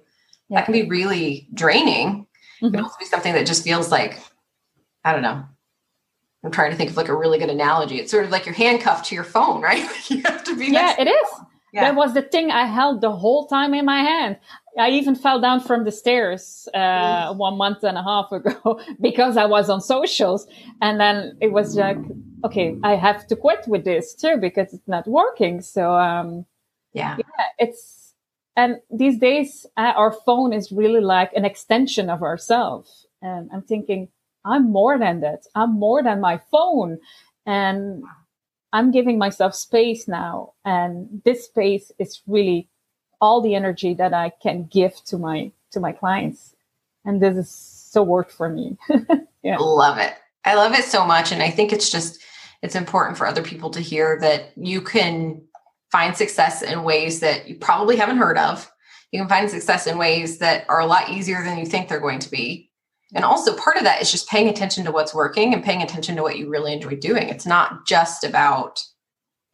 yeah. 0.48 0.58
that 0.60 0.66
can 0.66 0.72
be 0.72 0.84
really 0.84 1.48
draining. 1.54 2.26
Mm-hmm. 2.62 2.66
It 2.66 2.70
can 2.72 2.80
also 2.84 2.96
be 2.98 3.06
something 3.06 3.32
that 3.32 3.46
just 3.46 3.64
feels 3.64 3.90
like, 3.90 4.20
I 5.04 5.12
don't 5.12 5.22
know. 5.22 5.44
I'm 6.44 6.50
trying 6.50 6.70
to 6.70 6.76
think 6.76 6.90
of 6.90 6.96
like 6.96 7.08
a 7.08 7.16
really 7.16 7.38
good 7.38 7.50
analogy. 7.50 7.98
It's 7.98 8.10
sort 8.10 8.24
of 8.24 8.30
like 8.30 8.46
you're 8.46 8.54
handcuffed 8.54 9.06
to 9.06 9.14
your 9.14 9.24
phone, 9.24 9.60
right? 9.62 9.88
you 10.10 10.22
have 10.22 10.44
to 10.44 10.56
be. 10.56 10.66
Yeah, 10.66 10.94
it 10.98 11.08
is. 11.08 11.28
Yeah. 11.72 11.84
That 11.84 11.96
was 11.96 12.14
the 12.14 12.22
thing 12.22 12.50
I 12.50 12.64
held 12.64 13.00
the 13.00 13.12
whole 13.12 13.46
time 13.46 13.74
in 13.74 13.84
my 13.84 14.00
hand. 14.00 14.38
I 14.78 14.90
even 14.90 15.16
fell 15.16 15.40
down 15.40 15.60
from 15.60 15.84
the 15.84 15.90
stairs 15.90 16.68
uh, 16.72 17.34
one 17.34 17.56
month 17.56 17.82
and 17.82 17.98
a 17.98 18.02
half 18.02 18.30
ago 18.30 18.80
because 19.00 19.36
I 19.36 19.44
was 19.44 19.68
on 19.68 19.80
socials. 19.80 20.46
And 20.80 21.00
then 21.00 21.36
it 21.40 21.52
was 21.52 21.74
like, 21.76 21.98
okay, 22.44 22.76
I 22.84 22.94
have 22.94 23.26
to 23.26 23.36
quit 23.36 23.66
with 23.66 23.84
this 23.84 24.14
too 24.14 24.36
because 24.40 24.72
it's 24.72 24.86
not 24.86 25.06
working. 25.08 25.60
So, 25.60 25.92
um, 25.94 26.46
yeah. 26.92 27.16
yeah, 27.18 27.44
it's, 27.58 28.14
and 28.56 28.76
these 28.90 29.18
days 29.18 29.66
uh, 29.76 29.92
our 29.96 30.12
phone 30.12 30.52
is 30.52 30.70
really 30.70 31.00
like 31.00 31.32
an 31.34 31.44
extension 31.44 32.08
of 32.08 32.22
ourselves. 32.22 33.06
And 33.20 33.50
I'm 33.52 33.62
thinking, 33.62 34.08
I'm 34.44 34.70
more 34.70 34.96
than 34.96 35.20
that. 35.20 35.44
I'm 35.56 35.78
more 35.78 36.02
than 36.04 36.20
my 36.20 36.40
phone. 36.52 36.98
And 37.46 38.04
I'm 38.72 38.92
giving 38.92 39.18
myself 39.18 39.54
space 39.54 40.06
now. 40.06 40.54
And 40.64 41.22
this 41.24 41.46
space 41.46 41.90
is 41.98 42.22
really 42.26 42.68
all 43.20 43.40
the 43.40 43.54
energy 43.54 43.94
that 43.94 44.14
I 44.14 44.30
can 44.30 44.64
give 44.64 44.94
to 45.06 45.18
my, 45.18 45.50
to 45.72 45.80
my 45.80 45.92
clients. 45.92 46.54
And 47.04 47.20
this 47.20 47.36
is 47.36 47.50
so 47.50 48.02
worked 48.02 48.32
for 48.32 48.48
me. 48.48 48.76
yeah. 49.42 49.56
Love 49.58 49.98
it. 49.98 50.14
I 50.44 50.54
love 50.54 50.72
it 50.72 50.84
so 50.84 51.04
much. 51.04 51.32
And 51.32 51.42
I 51.42 51.50
think 51.50 51.72
it's 51.72 51.90
just, 51.90 52.20
it's 52.62 52.74
important 52.74 53.18
for 53.18 53.26
other 53.26 53.42
people 53.42 53.70
to 53.70 53.80
hear 53.80 54.18
that 54.20 54.52
you 54.56 54.80
can 54.80 55.42
find 55.90 56.16
success 56.16 56.62
in 56.62 56.82
ways 56.82 57.20
that 57.20 57.48
you 57.48 57.56
probably 57.56 57.96
haven't 57.96 58.18
heard 58.18 58.38
of. 58.38 58.70
You 59.12 59.20
can 59.20 59.28
find 59.28 59.48
success 59.48 59.86
in 59.86 59.96
ways 59.96 60.38
that 60.38 60.66
are 60.68 60.80
a 60.80 60.86
lot 60.86 61.10
easier 61.10 61.42
than 61.42 61.58
you 61.58 61.66
think 61.66 61.88
they're 61.88 62.00
going 62.00 62.18
to 62.18 62.30
be. 62.30 62.70
And 63.14 63.24
also, 63.24 63.56
part 63.56 63.78
of 63.78 63.84
that 63.84 64.02
is 64.02 64.12
just 64.12 64.28
paying 64.28 64.48
attention 64.48 64.84
to 64.84 64.92
what's 64.92 65.14
working 65.14 65.54
and 65.54 65.64
paying 65.64 65.82
attention 65.82 66.14
to 66.16 66.22
what 66.22 66.36
you 66.36 66.50
really 66.50 66.74
enjoy 66.74 66.96
doing. 66.96 67.28
It's 67.28 67.46
not 67.46 67.86
just 67.86 68.22
about 68.22 68.82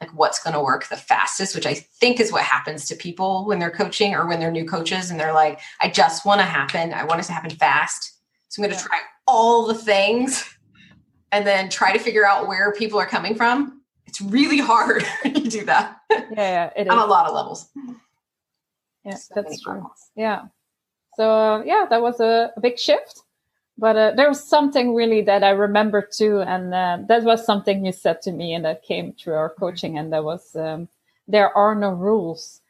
like 0.00 0.10
what's 0.14 0.42
going 0.42 0.54
to 0.54 0.60
work 0.60 0.88
the 0.88 0.96
fastest, 0.96 1.54
which 1.54 1.66
I 1.66 1.74
think 1.74 2.20
is 2.20 2.32
what 2.32 2.42
happens 2.42 2.86
to 2.88 2.96
people 2.96 3.46
when 3.46 3.58
they're 3.58 3.70
coaching 3.70 4.14
or 4.14 4.26
when 4.26 4.40
they're 4.40 4.50
new 4.50 4.66
coaches 4.66 5.10
and 5.10 5.18
they're 5.18 5.32
like, 5.32 5.60
I 5.80 5.88
just 5.88 6.26
want 6.26 6.40
to 6.40 6.44
happen. 6.44 6.92
I 6.92 7.04
want 7.04 7.20
it 7.20 7.24
to 7.24 7.32
happen 7.32 7.50
fast. 7.50 8.12
So 8.48 8.62
I'm 8.62 8.68
going 8.68 8.78
to 8.78 8.84
try 8.84 8.98
all 9.26 9.66
the 9.66 9.74
things 9.74 10.44
and 11.32 11.46
then 11.46 11.68
try 11.68 11.92
to 11.92 11.98
figure 11.98 12.26
out 12.26 12.46
where 12.46 12.72
people 12.72 12.98
are 12.98 13.06
coming 13.06 13.34
from. 13.34 13.82
It's 14.06 14.20
really 14.20 14.58
hard 14.58 15.04
to 15.24 15.30
do 15.30 15.64
that. 15.64 15.98
Yeah, 16.10 16.20
yeah 16.36 16.70
it 16.76 16.86
is. 16.86 16.92
On 16.92 16.98
a 16.98 17.06
lot 17.06 17.26
of 17.26 17.34
levels. 17.34 17.68
Yeah, 19.04 19.16
so 19.16 19.34
that's 19.34 19.60
true. 19.60 19.90
Yeah. 20.14 20.42
So 21.16 21.30
uh, 21.30 21.62
yeah, 21.64 21.86
that 21.90 22.00
was 22.00 22.20
a, 22.20 22.52
a 22.56 22.60
big 22.60 22.78
shift. 22.78 23.23
But 23.76 23.96
uh, 23.96 24.12
there 24.16 24.28
was 24.28 24.48
something 24.48 24.94
really 24.94 25.22
that 25.22 25.42
I 25.42 25.50
remember 25.50 26.00
too, 26.02 26.40
and 26.40 26.72
uh, 26.72 26.98
that 27.08 27.24
was 27.24 27.44
something 27.44 27.84
you 27.84 27.92
said 27.92 28.22
to 28.22 28.32
me, 28.32 28.54
and 28.54 28.64
that 28.64 28.82
came 28.84 29.12
through 29.12 29.34
our 29.34 29.50
coaching, 29.50 29.98
and 29.98 30.12
that 30.12 30.24
was 30.24 30.54
um, 30.54 30.88
there 31.26 31.56
are 31.56 31.74
no 31.74 31.90
rules 31.90 32.60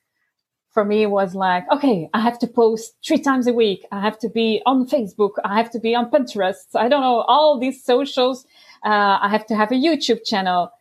for 0.75 0.85
me 0.85 1.07
was 1.07 1.37
like, 1.37 1.65
okay, 1.73 2.11
I 2.13 2.21
have 2.21 2.39
to 2.41 2.49
post 2.49 2.95
three 3.07 3.21
times 3.21 3.47
a 3.47 3.53
week. 3.53 3.87
I 3.93 4.01
have 4.01 4.19
to 4.19 4.29
be 4.29 4.61
on 4.67 4.87
Facebook. 4.89 5.35
I 5.45 5.57
have 5.57 5.71
to 5.71 5.79
be 5.79 5.95
on 5.95 6.11
Pinterest. 6.11 6.75
I 6.75 6.89
don't 6.89 7.01
know, 7.01 7.21
all 7.29 7.59
these 7.61 7.83
socials. 7.83 8.45
Uh, 8.85 9.19
I 9.23 9.29
have 9.31 9.47
to 9.47 9.55
have 9.55 9.71
a 9.71 9.77
YouTube 9.77 10.25
channel. 10.25 10.73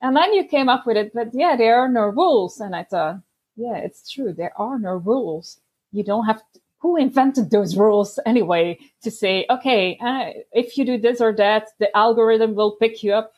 And 0.00 0.16
then 0.16 0.32
you 0.32 0.44
came 0.44 0.68
up 0.68 0.86
with 0.86 0.96
it, 0.96 1.10
but 1.12 1.30
yeah, 1.34 1.56
there 1.56 1.80
are 1.80 1.88
no 1.88 2.02
rules. 2.02 2.60
And 2.60 2.76
I 2.76 2.84
thought, 2.84 3.20
yeah, 3.56 3.74
it's 3.76 4.08
true. 4.08 4.32
There 4.32 4.52
are 4.56 4.78
no 4.78 4.92
rules. 4.94 5.60
You 5.92 6.04
don't 6.04 6.26
have 6.26 6.38
to, 6.54 6.59
who 6.80 6.96
invented 6.96 7.50
those 7.50 7.76
rules 7.76 8.18
anyway 8.26 8.78
to 9.02 9.10
say, 9.10 9.46
okay, 9.50 9.98
uh, 10.00 10.30
if 10.52 10.76
you 10.76 10.84
do 10.84 10.98
this 10.98 11.20
or 11.20 11.32
that, 11.34 11.68
the 11.78 11.94
algorithm 11.96 12.54
will 12.54 12.72
pick 12.72 13.02
you 13.02 13.12
up. 13.12 13.34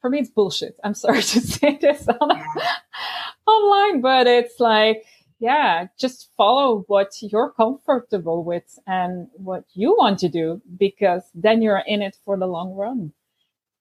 For 0.00 0.10
me, 0.10 0.18
it's 0.18 0.30
bullshit. 0.30 0.78
I'm 0.82 0.94
sorry 1.04 1.22
to 1.22 1.40
say 1.40 1.78
this 1.80 2.08
on, 2.08 2.30
online, 3.46 4.00
but 4.00 4.26
it's 4.26 4.60
like, 4.60 5.04
yeah, 5.40 5.88
just 5.98 6.30
follow 6.36 6.84
what 6.86 7.10
you're 7.20 7.50
comfortable 7.50 8.44
with 8.44 8.78
and 8.86 9.28
what 9.34 9.64
you 9.74 9.94
want 9.98 10.18
to 10.20 10.28
do 10.28 10.62
because 10.78 11.22
then 11.34 11.60
you're 11.60 11.82
in 11.86 12.00
it 12.00 12.16
for 12.24 12.38
the 12.38 12.46
long 12.46 12.74
run. 12.74 13.12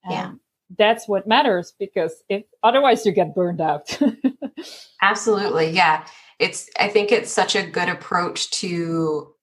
And 0.04 0.12
yeah. 0.14 0.32
That's 0.78 1.08
what 1.08 1.28
matters 1.28 1.74
because 1.78 2.24
if 2.30 2.44
otherwise 2.64 3.06
you 3.06 3.12
get 3.12 3.36
burned 3.36 3.62
out. 3.62 4.00
Absolutely. 5.02 5.70
Yeah. 5.70 6.06
It's, 6.40 6.70
I 6.80 6.88
think 6.88 7.12
it's 7.12 7.32
such 7.32 7.56
a 7.56 7.66
good 7.66 7.90
approach 7.90 8.52
to 8.52 9.34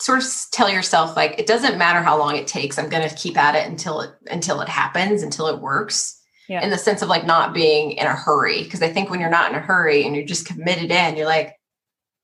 sort 0.00 0.22
of 0.22 0.24
tell 0.52 0.70
yourself 0.70 1.16
like, 1.16 1.38
it 1.38 1.46
doesn't 1.46 1.78
matter 1.78 2.00
how 2.00 2.18
long 2.18 2.36
it 2.36 2.46
takes. 2.46 2.78
I'm 2.78 2.88
going 2.88 3.08
to 3.08 3.14
keep 3.14 3.36
at 3.36 3.54
it 3.54 3.66
until 3.66 4.00
it, 4.00 4.10
until 4.30 4.60
it 4.60 4.68
happens, 4.68 5.22
until 5.22 5.48
it 5.48 5.60
works 5.60 6.20
yeah. 6.48 6.62
in 6.62 6.70
the 6.70 6.78
sense 6.78 7.02
of 7.02 7.08
like 7.08 7.26
not 7.26 7.54
being 7.54 7.92
in 7.92 8.06
a 8.06 8.14
hurry. 8.14 8.64
Cause 8.64 8.82
I 8.82 8.88
think 8.88 9.10
when 9.10 9.20
you're 9.20 9.30
not 9.30 9.50
in 9.50 9.56
a 9.56 9.60
hurry 9.60 10.04
and 10.04 10.16
you're 10.16 10.24
just 10.24 10.46
committed 10.46 10.90
in, 10.90 11.16
you're 11.16 11.26
like, 11.26 11.54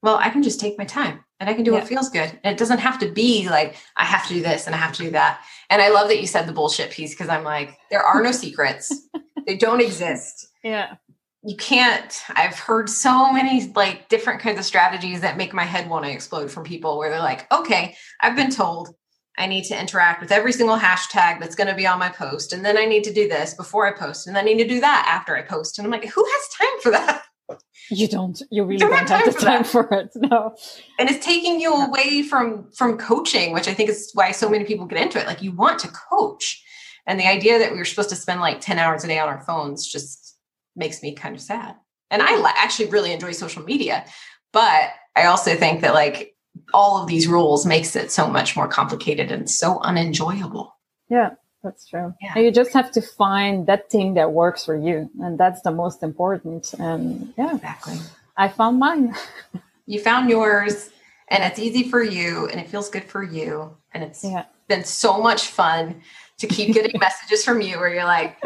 well, 0.03 0.17
I 0.17 0.31
can 0.31 0.43
just 0.43 0.61
take 0.61 0.79
my 0.79 0.85
time 0.85 1.25
and 1.41 1.51
I 1.51 1.55
can 1.55 1.65
do 1.65 1.73
yeah. 1.73 1.79
what 1.79 1.89
feels 1.89 2.09
good. 2.09 2.39
And 2.43 2.55
it 2.55 2.59
doesn't 2.59 2.79
have 2.79 2.99
to 3.01 3.11
be 3.11 3.49
like, 3.49 3.77
I 3.97 4.05
have 4.05 4.27
to 4.29 4.35
do 4.35 4.43
this 4.43 4.67
and 4.67 4.75
I 4.75 4.79
have 4.79 4.93
to 4.95 5.03
do 5.03 5.11
that. 5.11 5.41
And 5.71 5.83
I 5.83 5.89
love 5.89 6.09
that 6.09 6.21
you 6.21 6.27
said 6.27 6.47
the 6.47 6.53
bullshit 6.53 6.91
piece 6.91 7.13
because 7.13 7.29
I'm 7.29 7.45
like, 7.45 7.77
there 7.91 8.03
are 8.03 8.23
no 8.23 8.33
secrets, 8.33 8.93
they 9.47 9.57
don't 9.57 9.81
exist. 9.81 10.49
Yeah. 10.63 10.97
You 11.47 11.57
can't. 11.57 12.23
I've 12.31 12.59
heard 12.59 12.91
so 12.91 13.33
many 13.33 13.73
like 13.75 14.09
different 14.09 14.41
kinds 14.41 14.59
of 14.59 14.65
strategies 14.65 15.21
that 15.21 15.37
make 15.37 15.55
my 15.55 15.63
head 15.63 15.89
want 15.89 16.05
to 16.05 16.11
explode 16.11 16.51
from 16.51 16.65
people 16.65 16.99
where 16.99 17.09
they're 17.09 17.21
like, 17.21 17.51
okay, 17.53 17.95
I've 18.21 18.35
been 18.35 18.51
told 18.51 18.97
I 19.39 19.47
need 19.47 19.65
to 19.67 19.79
interact 19.79 20.21
with 20.21 20.33
every 20.33 20.53
single 20.53 20.77
hashtag 20.77 21.39
that's 21.39 21.55
going 21.55 21.69
to 21.69 21.75
be 21.75 21.87
on 21.87 22.01
my 22.01 22.09
post. 22.09 22.53
And 22.53 22.65
then 22.65 22.77
I 22.77 22.85
need 22.85 23.05
to 23.05 23.13
do 23.13 23.29
this 23.29 23.55
before 23.55 23.87
I 23.87 23.97
post. 23.97 24.27
And 24.27 24.35
then 24.35 24.43
I 24.43 24.47
need 24.47 24.63
to 24.63 24.69
do 24.69 24.81
that 24.81 25.07
after 25.09 25.37
I 25.37 25.43
post. 25.43 25.79
And 25.79 25.87
I'm 25.87 25.93
like, 25.93 26.09
who 26.09 26.25
has 26.25 26.49
time 26.59 26.81
for 26.83 26.91
that? 26.91 27.23
You 27.91 28.09
don't. 28.09 28.43
You 28.51 28.65
really 28.65 28.79
don't, 28.79 28.91
don't 28.91 29.09
have, 29.09 29.25
have 29.27 29.35
the 29.35 29.41
time 29.41 29.63
for 29.63 29.89
it. 29.93 30.09
No. 30.17 30.57
And 30.99 31.09
it's 31.09 31.25
taking 31.25 31.61
you 31.61 31.73
away 31.73 32.23
from 32.23 32.73
from 32.73 32.99
coaching, 32.99 33.53
which 33.53 33.69
I 33.69 33.75
think 33.75 33.89
is 33.89 34.11
why 34.15 34.33
so 34.33 34.49
many 34.49 34.65
people 34.65 34.87
get 34.87 35.01
into 35.01 35.21
it. 35.21 35.29
Like 35.29 35.43
you 35.43 35.53
want 35.53 35.79
to 35.81 35.89
coach. 35.89 36.61
And 37.07 37.21
the 37.21 37.29
idea 37.29 37.61
that 37.61 37.71
we 37.71 37.79
were 37.79 37.85
supposed 37.85 38.09
to 38.09 38.17
spend 38.17 38.41
like 38.41 38.61
10 38.61 38.81
hours 38.81 39.05
a 39.05 39.07
day 39.07 39.21
on 39.21 39.29
our 39.29 39.41
phones 39.43 39.87
just 39.87 40.26
makes 40.77 41.03
me 41.03 41.15
kind 41.15 41.35
of 41.35 41.41
sad. 41.41 41.75
And 42.11 42.23
I 42.23 42.53
actually 42.57 42.89
really 42.89 43.13
enjoy 43.13 43.33
social 43.33 43.65
media, 43.65 44.05
but 44.53 44.91
I 45.17 45.25
also 45.25 45.57
think 45.57 45.81
that 45.81 45.95
like 45.95 46.37
all 46.73 47.03
of 47.03 47.09
these 47.09 47.27
rules 47.27 47.67
makes 47.67 47.97
it 47.97 48.11
so 48.11 48.29
much 48.29 48.57
more 48.57 48.69
complicated 48.69 49.33
and 49.33 49.51
so 49.51 49.81
unenjoyable. 49.81 50.75
Yeah, 51.09 51.31
that's 51.63 51.87
true. 51.87 52.15
Yeah. 52.21 52.33
And 52.37 52.45
you 52.45 52.53
just 52.53 52.73
have 52.73 52.93
to 52.93 53.03
find 53.03 53.67
that 53.67 53.91
thing 53.91 54.15
that 54.15 54.33
works 54.33 54.65
for 54.65 54.77
you. 54.77 55.11
And 55.21 55.39
that's 55.39 55.63
the 55.63 55.71
most 55.71 56.03
important. 56.03 56.73
And 56.75 57.33
yeah, 57.37 57.55
exactly. 57.55 57.97
I 58.37 58.49
found 58.49 58.79
mine. 58.79 59.15
you 59.87 60.01
found 60.01 60.31
yours 60.31 60.91
and 61.29 61.43
it's 61.43 61.59
easy 61.59 61.89
for 61.89 62.03
you 62.03 62.47
and 62.49 62.61
it 62.61 62.69
feels 62.69 62.89
good 62.89 63.05
for 63.05 63.23
you. 63.23 63.77
And 63.93 64.05
it's 64.05 64.23
yeah. 64.23 64.45
been 64.69 64.85
so 64.85 65.21
much 65.21 65.47
fun 65.49 66.03
to 66.39 66.47
keep 66.47 66.75
getting 66.75 66.99
messages 67.01 67.45
from 67.45 67.61
you 67.61 67.79
where 67.79 67.93
you're 67.93 68.05
like, 68.05 68.43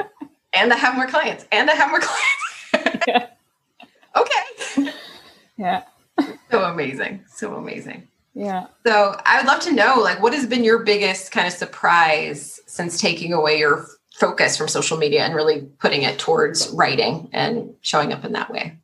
and 0.52 0.72
I 0.72 0.76
have 0.76 0.94
more 0.94 1.06
clients, 1.06 1.46
and 1.52 1.70
I 1.70 1.74
have 1.74 1.90
more 1.90 2.00
clients. 2.00 3.04
yeah. 3.06 3.26
okay. 4.16 4.92
Yeah 5.56 5.82
so 6.50 6.64
amazing. 6.64 7.24
So 7.28 7.54
amazing. 7.54 8.08
Yeah. 8.34 8.66
So 8.86 9.20
I 9.24 9.38
would 9.38 9.46
love 9.46 9.60
to 9.62 9.72
know, 9.72 9.96
like, 10.00 10.22
what 10.22 10.34
has 10.34 10.46
been 10.46 10.64
your 10.64 10.80
biggest 10.80 11.32
kind 11.32 11.46
of 11.46 11.52
surprise 11.52 12.60
since 12.66 13.00
taking 13.00 13.32
away 13.32 13.58
your 13.58 13.86
focus 14.14 14.56
from 14.56 14.68
social 14.68 14.96
media 14.98 15.24
and 15.24 15.34
really 15.34 15.62
putting 15.78 16.02
it 16.02 16.18
towards 16.18 16.68
writing 16.70 17.28
and 17.32 17.74
showing 17.80 18.12
up 18.12 18.24
in 18.24 18.32
that 18.32 18.50
way? 18.50 18.76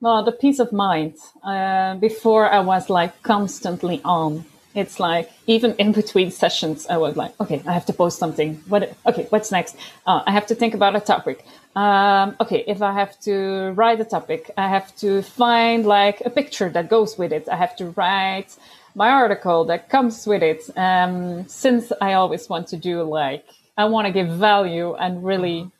Well, 0.00 0.24
the 0.24 0.32
peace 0.32 0.58
of 0.58 0.72
mind. 0.72 1.16
Uh, 1.42 1.96
before 1.96 2.48
I 2.50 2.60
was 2.60 2.88
like 2.88 3.22
constantly 3.22 4.00
on. 4.04 4.44
It's 4.78 5.00
like 5.00 5.28
even 5.48 5.74
in 5.74 5.90
between 5.90 6.30
sessions, 6.30 6.86
I 6.86 6.98
was 6.98 7.16
like, 7.16 7.32
okay, 7.40 7.60
I 7.66 7.72
have 7.72 7.86
to 7.86 7.92
post 7.92 8.16
something. 8.20 8.62
What? 8.68 8.82
Okay, 9.06 9.26
what's 9.30 9.50
next? 9.50 9.74
Uh, 10.06 10.22
I 10.24 10.30
have 10.30 10.46
to 10.46 10.54
think 10.54 10.72
about 10.72 10.94
a 10.94 11.00
topic. 11.00 11.44
Um, 11.74 12.36
okay, 12.40 12.62
if 12.74 12.80
I 12.80 12.92
have 12.92 13.18
to 13.28 13.72
write 13.78 14.00
a 14.00 14.04
topic, 14.04 14.52
I 14.56 14.68
have 14.68 14.94
to 14.98 15.22
find 15.22 15.84
like 15.84 16.22
a 16.24 16.30
picture 16.30 16.68
that 16.70 16.88
goes 16.88 17.18
with 17.18 17.32
it. 17.32 17.48
I 17.48 17.56
have 17.56 17.74
to 17.80 17.86
write 17.98 18.56
my 18.94 19.08
article 19.10 19.64
that 19.64 19.90
comes 19.90 20.26
with 20.28 20.44
it. 20.44 20.62
Um, 20.76 21.48
since 21.48 21.92
I 22.00 22.12
always 22.12 22.48
want 22.48 22.68
to 22.68 22.76
do 22.76 23.02
like 23.02 23.44
I 23.76 23.84
want 23.86 24.06
to 24.06 24.12
give 24.12 24.28
value 24.28 24.94
and 24.94 25.24
really 25.24 25.72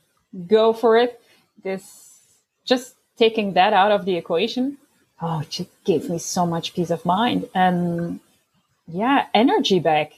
go 0.49 0.73
for 0.73 0.97
it. 0.97 1.21
This 1.63 1.85
just 2.65 2.95
taking 3.17 3.53
that 3.55 3.73
out 3.73 3.93
of 3.93 4.05
the 4.07 4.17
equation, 4.17 4.79
oh, 5.23 5.39
it 5.43 5.51
just 5.51 5.71
gave 5.85 6.11
me 6.11 6.19
so 6.19 6.45
much 6.47 6.75
peace 6.75 6.91
of 6.91 7.05
mind 7.05 7.49
and 7.55 8.19
yeah, 8.89 9.27
energy 9.35 9.81
back. 9.81 10.13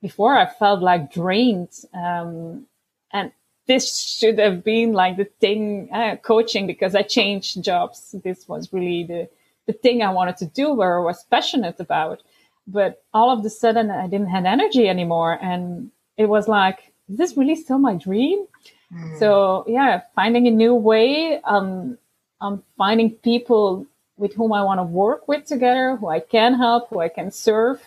Before 0.00 0.36
I 0.36 0.46
felt 0.46 0.80
like 0.80 1.12
drained, 1.12 1.70
um, 1.92 2.66
and 3.12 3.32
this 3.66 4.16
should 4.18 4.38
have 4.38 4.62
been 4.62 4.92
like 4.92 5.16
the 5.16 5.24
thing 5.24 5.88
uh, 5.92 6.16
coaching 6.16 6.66
because 6.66 6.94
I 6.94 7.02
changed 7.02 7.62
jobs. 7.64 8.14
This 8.22 8.48
was 8.48 8.72
really 8.72 9.04
the 9.04 9.28
the 9.66 9.72
thing 9.72 10.02
I 10.02 10.12
wanted 10.12 10.36
to 10.38 10.46
do, 10.46 10.72
where 10.72 11.00
I 11.00 11.04
was 11.04 11.24
passionate 11.24 11.80
about. 11.80 12.22
But 12.66 13.02
all 13.12 13.30
of 13.30 13.44
a 13.44 13.50
sudden, 13.50 13.90
I 13.90 14.06
didn't 14.06 14.28
have 14.28 14.44
energy 14.44 14.88
anymore, 14.88 15.38
and 15.42 15.90
it 16.16 16.26
was 16.26 16.48
like, 16.48 16.92
is 17.08 17.18
this 17.18 17.36
really 17.36 17.56
still 17.56 17.78
my 17.78 17.94
dream? 17.94 18.46
Mm. 18.92 19.18
So 19.18 19.64
yeah, 19.66 20.02
finding 20.14 20.46
a 20.46 20.50
new 20.50 20.74
way. 20.74 21.40
Um, 21.42 21.98
I'm 22.40 22.62
finding 22.76 23.10
people 23.10 23.86
with 24.16 24.34
whom 24.34 24.52
I 24.52 24.62
want 24.62 24.78
to 24.78 24.84
work 24.84 25.28
with 25.28 25.44
together, 25.44 25.96
who 25.96 26.08
I 26.08 26.20
can 26.20 26.54
help, 26.54 26.90
who 26.90 27.00
I 27.00 27.08
can 27.08 27.30
serve. 27.30 27.80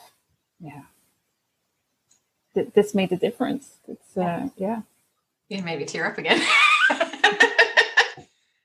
Yeah. 0.62 0.82
Th- 2.54 2.70
this 2.74 2.94
made 2.94 3.12
a 3.12 3.18
difference. 3.18 3.78
It's, 3.88 4.18
uh, 4.18 4.50
yeah. 4.58 4.82
You 5.50 5.64
made 5.64 5.80
me 5.80 5.86
tear 5.86 6.06
up 6.06 6.18
again. 6.18 6.42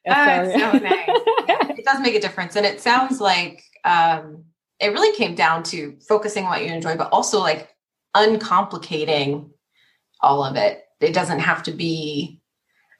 yeah, 0.05 0.50
oh, 0.55 0.59
so 0.59 0.79
nice. 0.79 1.09
yeah, 1.49 1.69
it 1.76 1.85
does 1.85 2.00
make 2.00 2.15
a 2.15 2.21
difference. 2.21 2.57
And 2.57 2.67
it 2.67 2.81
sounds 2.81 3.21
like 3.21 3.65
um, 3.85 4.45
it 4.81 4.88
really 4.88 5.17
came 5.17 5.35
down 5.35 5.62
to 5.65 5.97
focusing 6.07 6.45
on 6.45 6.50
what 6.50 6.65
you 6.65 6.73
enjoy, 6.73 6.97
but 6.97 7.12
also 7.12 7.41
like 7.41 7.75
uncomplicating 8.15 9.50
all 10.21 10.45
of 10.45 10.57
it. 10.57 10.85
It 11.00 11.12
doesn't 11.12 11.41
have 11.41 11.62
to 11.65 11.73
be, 11.73 12.41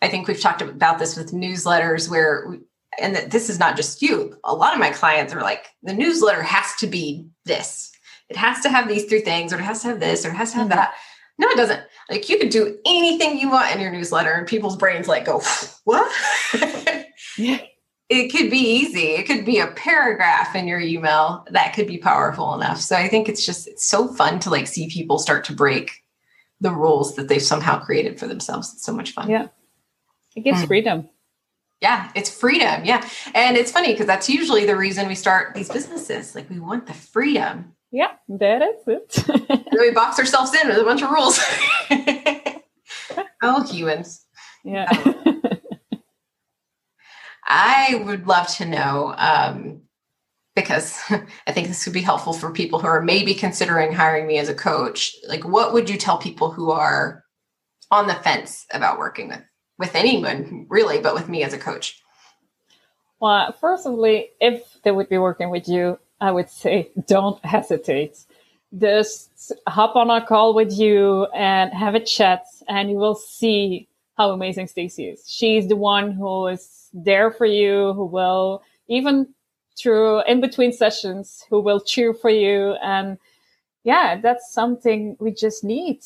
I 0.03 0.09
think 0.09 0.29
we've 0.29 0.41
talked 0.41 0.63
about 0.63 0.99
this 0.99 1.17
with 1.17 1.33
newsletters 1.33 2.11
where 2.11 2.59
and 2.99 3.15
that 3.15 3.31
this 3.31 3.51
is 3.51 3.59
not 3.59 3.77
just 3.77 4.03
you. 4.03 4.39
A 4.45 4.55
lot 4.55 4.73
of 4.73 4.81
my 4.81 4.91
clients 4.91 5.35
are 5.35 5.43
like, 5.43 5.67
the 5.83 5.93
newsletter 5.93 6.43
has 6.43 6.75
to 6.77 6.87
be 6.87 7.27
this. 7.45 7.93
It 8.29 8.37
has 8.37 8.61
to 8.63 8.69
have 8.69 8.89
these 8.89 9.05
three 9.05 9.21
things, 9.21 9.53
or 9.53 9.57
it 9.57 9.63
has 9.63 9.83
to 9.83 9.89
have 9.89 10.01
this, 10.01 10.25
or 10.25 10.31
it 10.31 10.35
has 10.35 10.51
to 10.53 10.59
have 10.59 10.69
mm-hmm. 10.69 10.77
that. 10.77 10.95
No, 11.39 11.49
it 11.49 11.57
doesn't. 11.57 11.83
Like 12.11 12.29
you 12.29 12.39
could 12.39 12.51
do 12.51 12.79
anything 12.87 13.39
you 13.39 13.51
want 13.51 13.75
in 13.75 13.81
your 13.81 13.91
newsletter, 13.91 14.33
and 14.33 14.47
people's 14.47 14.77
brains 14.77 15.09
like 15.09 15.25
go, 15.25 15.43
what? 15.85 16.11
yeah. 17.39 17.61
It 18.09 18.31
could 18.31 18.51
be 18.51 18.59
easy. 18.59 19.17
It 19.17 19.27
could 19.27 19.45
be 19.45 19.59
a 19.59 19.67
paragraph 19.67 20.55
in 20.55 20.69
your 20.69 20.79
email 20.79 21.45
that 21.51 21.75
could 21.75 21.89
be 21.89 21.99
powerful 21.99 22.55
enough. 22.55 22.81
So 22.81 22.95
I 22.95 23.09
think 23.09 23.29
it's 23.29 23.45
just 23.45 23.67
it's 23.67 23.85
so 23.85 24.07
fun 24.07 24.39
to 24.41 24.51
like 24.51 24.69
see 24.69 24.89
people 24.89 25.19
start 25.19 25.43
to 25.47 25.53
break 25.53 25.91
the 26.61 26.71
rules 26.71 27.17
that 27.17 27.29
they've 27.29 27.43
somehow 27.43 27.81
created 27.81 28.19
for 28.19 28.29
themselves. 28.29 28.73
It's 28.73 28.85
so 28.85 28.93
much 28.93 29.11
fun. 29.11 29.29
Yeah. 29.29 29.49
It 30.37 30.43
gives 30.43 30.63
mm. 30.63 30.67
freedom. 30.69 31.09
Yeah, 31.81 32.11
it's 32.15 32.31
freedom. 32.31 32.85
Yeah. 32.85 33.07
And 33.35 33.57
it's 33.57 33.71
funny 33.71 33.93
because 33.93 34.07
that's 34.07 34.29
usually 34.29 34.65
the 34.65 34.77
reason 34.77 35.09
we 35.09 35.15
start 35.15 35.55
these 35.55 35.69
businesses. 35.69 36.35
Like 36.35 36.49
we 36.49 36.59
want 36.59 36.87
the 36.87 36.95
freedom. 36.95 37.76
Yeah, 37.97 38.13
that 38.29 38.61
is 38.61 38.87
it. 38.87 39.69
we 39.81 39.91
box 39.91 40.19
ourselves 40.19 40.55
in 40.55 40.69
with 40.69 40.77
a 40.77 40.85
bunch 40.85 41.01
of 41.01 41.11
rules. 41.11 41.41
oh, 43.43 43.65
humans. 43.67 44.27
Yeah. 44.63 44.85
Um, 44.85 45.43
I 47.43 48.03
would 48.05 48.27
love 48.27 48.49
to 48.57 48.67
know 48.67 49.15
um, 49.17 49.81
because 50.55 51.01
I 51.47 51.53
think 51.53 51.69
this 51.69 51.87
would 51.87 51.95
be 51.95 52.03
helpful 52.03 52.35
for 52.35 52.53
people 52.53 52.81
who 52.81 52.87
are 52.87 53.01
maybe 53.01 53.33
considering 53.33 53.95
hiring 53.95 54.27
me 54.27 54.37
as 54.37 54.51
a 54.51 54.55
coach. 54.55 55.17
Like, 55.27 55.47
what 55.47 55.73
would 55.73 55.89
you 55.89 55.97
tell 55.97 56.19
people 56.19 56.51
who 56.51 56.73
are 56.73 57.25
on 57.91 58.09
the 58.09 58.15
fence 58.17 58.67
about 58.75 58.99
working 58.99 59.29
with 59.29 59.43
with 59.79 59.95
anyone 59.95 60.67
really, 60.69 61.01
but 61.01 61.15
with 61.15 61.31
me 61.31 61.45
as 61.45 61.55
a 61.55 61.59
coach? 61.59 61.99
Well, 63.23 63.57
firstly, 63.59 64.33
if 64.39 64.83
they 64.83 64.91
would 64.91 65.09
be 65.09 65.17
working 65.17 65.49
with 65.49 65.67
you, 65.67 65.99
I 66.21 66.31
would 66.31 66.51
say 66.51 66.91
don't 67.07 67.45
hesitate. 67.45 68.19
Just 68.79 69.53
hop 69.69 69.97
on 69.97 70.11
a 70.11 70.25
call 70.25 70.55
with 70.55 70.73
you 70.73 71.27
and 71.35 71.73
have 71.73 71.95
a 71.95 72.01
chat, 72.01 72.45
and 72.69 72.91
you 72.91 72.97
will 72.97 73.15
see 73.15 73.89
how 74.17 74.31
amazing 74.31 74.67
Stacie 74.67 75.13
is. 75.13 75.23
She's 75.27 75.69
the 75.69 75.77
one 75.77 76.13
who 76.13 76.49
is 76.49 76.89
there 76.93 77.31
for 77.31 77.47
you, 77.47 77.93
who 77.93 78.05
will 78.07 78.63
even 78.89 79.29
through 79.79 80.23
in 80.25 80.41
between 80.41 80.73
sessions, 80.73 81.45
who 81.51 81.61
will 81.61 81.81
cheer 81.81 82.15
for 82.15 82.31
you. 82.31 82.73
And 82.83 83.19
yeah, 83.85 84.19
that's 84.21 84.53
something 84.53 85.17
we 85.21 85.33
just 85.33 85.63
need. 85.63 86.01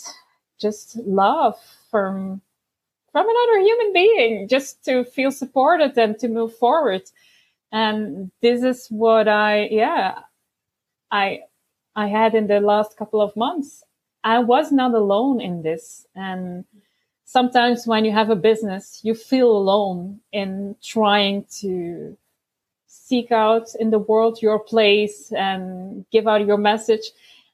Just 0.58 0.96
love 0.96 1.56
from 1.90 2.42
from 3.12 3.26
another 3.28 3.60
human 3.60 3.92
being 3.92 4.48
just 4.48 4.84
to 4.84 5.04
feel 5.04 5.32
supported 5.32 5.98
and 5.98 6.18
to 6.18 6.28
move 6.28 6.56
forward 6.56 7.02
and 7.72 8.30
this 8.42 8.62
is 8.62 8.88
what 8.88 9.28
i 9.28 9.68
yeah 9.70 10.20
i 11.10 11.40
i 11.96 12.06
had 12.06 12.34
in 12.34 12.46
the 12.46 12.60
last 12.60 12.96
couple 12.96 13.20
of 13.20 13.36
months. 13.36 13.84
I 14.22 14.40
was 14.40 14.70
not 14.70 14.92
alone 14.92 15.40
in 15.40 15.62
this. 15.62 16.06
And 16.14 16.66
sometimes 17.24 17.86
when 17.86 18.04
you 18.04 18.12
have 18.12 18.30
a 18.30 18.36
business 18.36 19.00
you 19.02 19.14
feel 19.14 19.50
alone 19.50 20.20
in 20.32 20.76
trying 20.82 21.46
to 21.60 22.16
seek 22.86 23.32
out 23.32 23.68
in 23.78 23.90
the 23.90 23.98
world 23.98 24.42
your 24.42 24.58
place 24.58 25.32
and 25.32 26.04
give 26.10 26.26
out 26.28 26.46
your 26.46 26.58
message. 26.58 27.10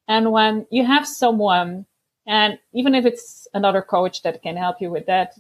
And 0.09 0.33
when 0.33 0.67
you 0.71 0.85
have 0.85 1.07
someone 1.07 1.87
and 2.27 2.59
even 2.73 2.95
if 2.95 3.05
it's 3.07 3.47
another 3.55 3.83
coach 3.83 4.23
that 4.23 4.43
can 4.43 4.57
help 4.57 4.81
you 4.81 4.91
with 4.91 5.07
that 5.07 5.39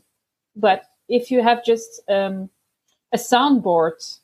but 0.56 0.84
if 1.08 1.30
you 1.30 1.42
have 1.42 1.64
just 1.64 2.00
um, 2.08 2.50
a 3.12 3.18
soundboard, 3.18 4.18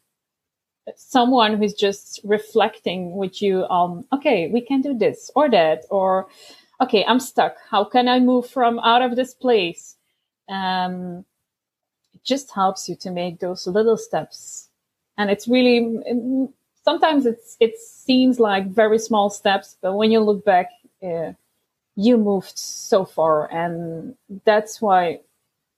someone 0.97 1.57
who's 1.57 1.75
just 1.75 2.21
reflecting 2.25 3.17
with 3.17 3.41
you 3.41 3.63
on, 3.65 4.05
okay, 4.13 4.49
we 4.49 4.61
can 4.61 4.81
do 4.81 4.97
this 4.97 5.31
or 5.35 5.49
that, 5.51 5.85
or 5.91 6.27
okay, 6.81 7.05
I'm 7.05 7.21
stuck. 7.21 7.57
How 7.71 7.85
can 7.85 8.09
I 8.09 8.19
move 8.21 8.49
from 8.49 8.79
out 8.81 9.03
of 9.03 9.17
this 9.17 9.35
place? 9.35 9.97
Um, 10.49 11.25
it 12.15 12.25
just 12.25 12.53
helps 12.53 12.89
you 12.89 12.97
to 12.97 13.11
make 13.11 13.39
those 13.39 13.67
little 13.67 13.97
steps. 13.97 14.69
And 15.17 15.31
it's 15.31 15.47
really, 15.47 16.03
sometimes 16.85 17.27
it's, 17.27 17.57
it 17.61 17.79
seems 17.79 18.41
like 18.41 18.67
very 18.69 18.99
small 18.99 19.31
steps, 19.31 19.77
but 19.81 19.95
when 19.95 20.11
you 20.11 20.21
look 20.21 20.45
back, 20.45 20.71
uh, 21.03 21.33
you 21.95 22.17
moved 22.17 22.59
so 22.59 23.05
far. 23.05 23.53
And 23.53 24.17
that's 24.45 24.81
why 24.81 25.21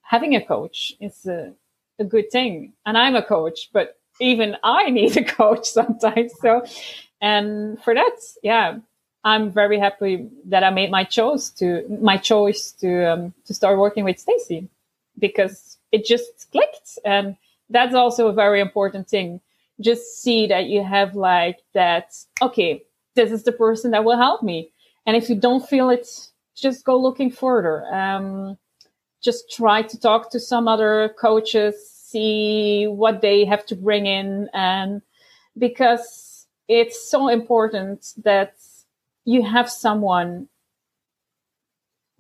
having 0.03 0.35
a 0.35 0.45
coach 0.45 0.95
is 1.01 1.27
a, 1.27 1.53
a 1.99 2.05
good 2.05 2.31
thing. 2.31 2.73
And 2.87 2.97
I'm 2.97 3.17
a 3.17 3.23
coach, 3.23 3.71
but 3.73 3.99
even 4.21 4.57
I 4.63 4.91
need 4.91 5.17
a 5.17 5.25
coach 5.25 5.67
sometimes. 5.79 6.33
So, 6.41 6.65
and 7.21 7.83
for 7.83 7.95
that, 7.95 8.17
yeah, 8.43 8.79
I'm 9.25 9.51
very 9.51 9.79
happy 9.79 10.29
that 10.47 10.63
I 10.63 10.71
made 10.71 10.91
my 10.91 11.05
choice 11.05 11.49
to 11.51 11.85
my 12.01 12.17
choice 12.19 12.73
to 12.81 13.13
um, 13.13 13.35
to 13.47 13.55
start 13.55 13.79
working 13.79 14.05
with 14.05 14.25
Stacie 14.25 14.69
because 15.19 15.79
it 15.93 16.05
just 16.05 16.51
clicked, 16.53 16.99
and 17.05 17.37
that's 17.71 17.95
also 17.95 18.29
a 18.29 18.33
very 18.33 18.61
important 18.61 19.09
thing. 19.09 19.41
Just 19.81 20.23
see 20.23 20.47
that 20.49 20.67
you 20.67 20.85
have 20.85 21.17
like 21.17 21.61
that. 21.73 22.15
Okay, 22.43 22.85
this 23.15 23.33
is 23.33 23.45
the 23.45 23.53
person 23.53 23.93
that 23.93 24.05
will 24.05 24.19
help 24.19 24.43
me, 24.43 24.71
and 25.07 25.17
if 25.17 25.31
you 25.31 25.37
don't 25.37 25.67
feel 25.67 25.89
it, 25.89 26.07
just 26.55 26.85
go 26.85 26.97
looking 26.99 27.31
further. 27.31 27.85
Um, 27.93 28.59
just 29.23 29.51
try 29.51 29.81
to 29.81 29.99
talk 29.99 30.31
to 30.33 30.39
some 30.39 30.69
other 30.69 31.15
coaches, 31.19 31.94
see 32.15 32.87
what 32.87 33.21
they 33.23 33.45
have 33.45 33.67
to 33.67 33.75
bring 33.75 34.07
in. 34.07 34.49
And 34.55 35.03
because 35.59 36.47
it's 36.69 37.11
so 37.11 37.29
important 37.29 38.13
that 38.25 38.55
you 39.25 39.43
have 39.43 39.69
someone 39.69 40.49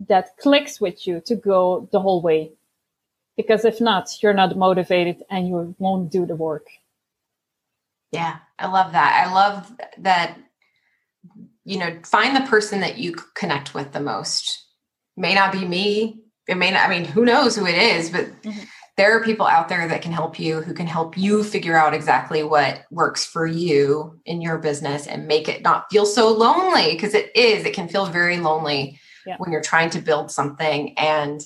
that 0.08 0.36
clicks 0.38 0.80
with 0.80 1.06
you 1.06 1.22
to 1.26 1.36
go 1.36 1.88
the 1.92 2.00
whole 2.00 2.20
way. 2.20 2.52
Because 3.36 3.64
if 3.64 3.80
not, 3.80 4.10
you're 4.20 4.34
not 4.34 4.56
motivated 4.56 5.22
and 5.30 5.48
you 5.48 5.74
won't 5.78 6.10
do 6.10 6.26
the 6.26 6.36
work. 6.36 6.66
Yeah, 8.10 8.38
I 8.58 8.66
love 8.66 8.92
that. 8.92 9.26
I 9.26 9.32
love 9.32 9.72
that 9.98 10.38
you 11.64 11.78
know, 11.78 11.98
find 12.04 12.36
the 12.36 12.48
person 12.48 12.80
that 12.80 12.98
you 12.98 13.14
connect 13.34 13.74
with 13.74 13.92
the 13.92 14.00
most. 14.00 14.64
May 15.16 15.34
not 15.34 15.52
be 15.52 15.64
me. 15.64 16.20
It 16.46 16.56
may 16.56 16.70
not, 16.70 16.86
I 16.86 16.90
mean, 16.90 17.06
who 17.06 17.24
knows 17.24 17.56
who 17.56 17.66
it 17.66 17.76
is, 17.76 18.10
but 18.10 18.26
mm-hmm. 18.42 18.60
There 18.96 19.16
are 19.16 19.24
people 19.24 19.46
out 19.46 19.68
there 19.68 19.88
that 19.88 20.02
can 20.02 20.12
help 20.12 20.38
you, 20.38 20.60
who 20.60 20.72
can 20.72 20.86
help 20.86 21.18
you 21.18 21.42
figure 21.42 21.76
out 21.76 21.94
exactly 21.94 22.44
what 22.44 22.84
works 22.90 23.24
for 23.24 23.46
you 23.46 24.20
in 24.24 24.40
your 24.40 24.58
business 24.58 25.06
and 25.06 25.26
make 25.26 25.48
it 25.48 25.62
not 25.62 25.90
feel 25.90 26.06
so 26.06 26.30
lonely 26.32 26.92
because 26.92 27.14
it 27.14 27.34
is, 27.34 27.64
it 27.64 27.74
can 27.74 27.88
feel 27.88 28.06
very 28.06 28.38
lonely 28.38 29.00
yeah. 29.26 29.36
when 29.38 29.50
you're 29.50 29.60
trying 29.60 29.90
to 29.90 30.00
build 30.00 30.30
something. 30.30 30.96
And 30.96 31.44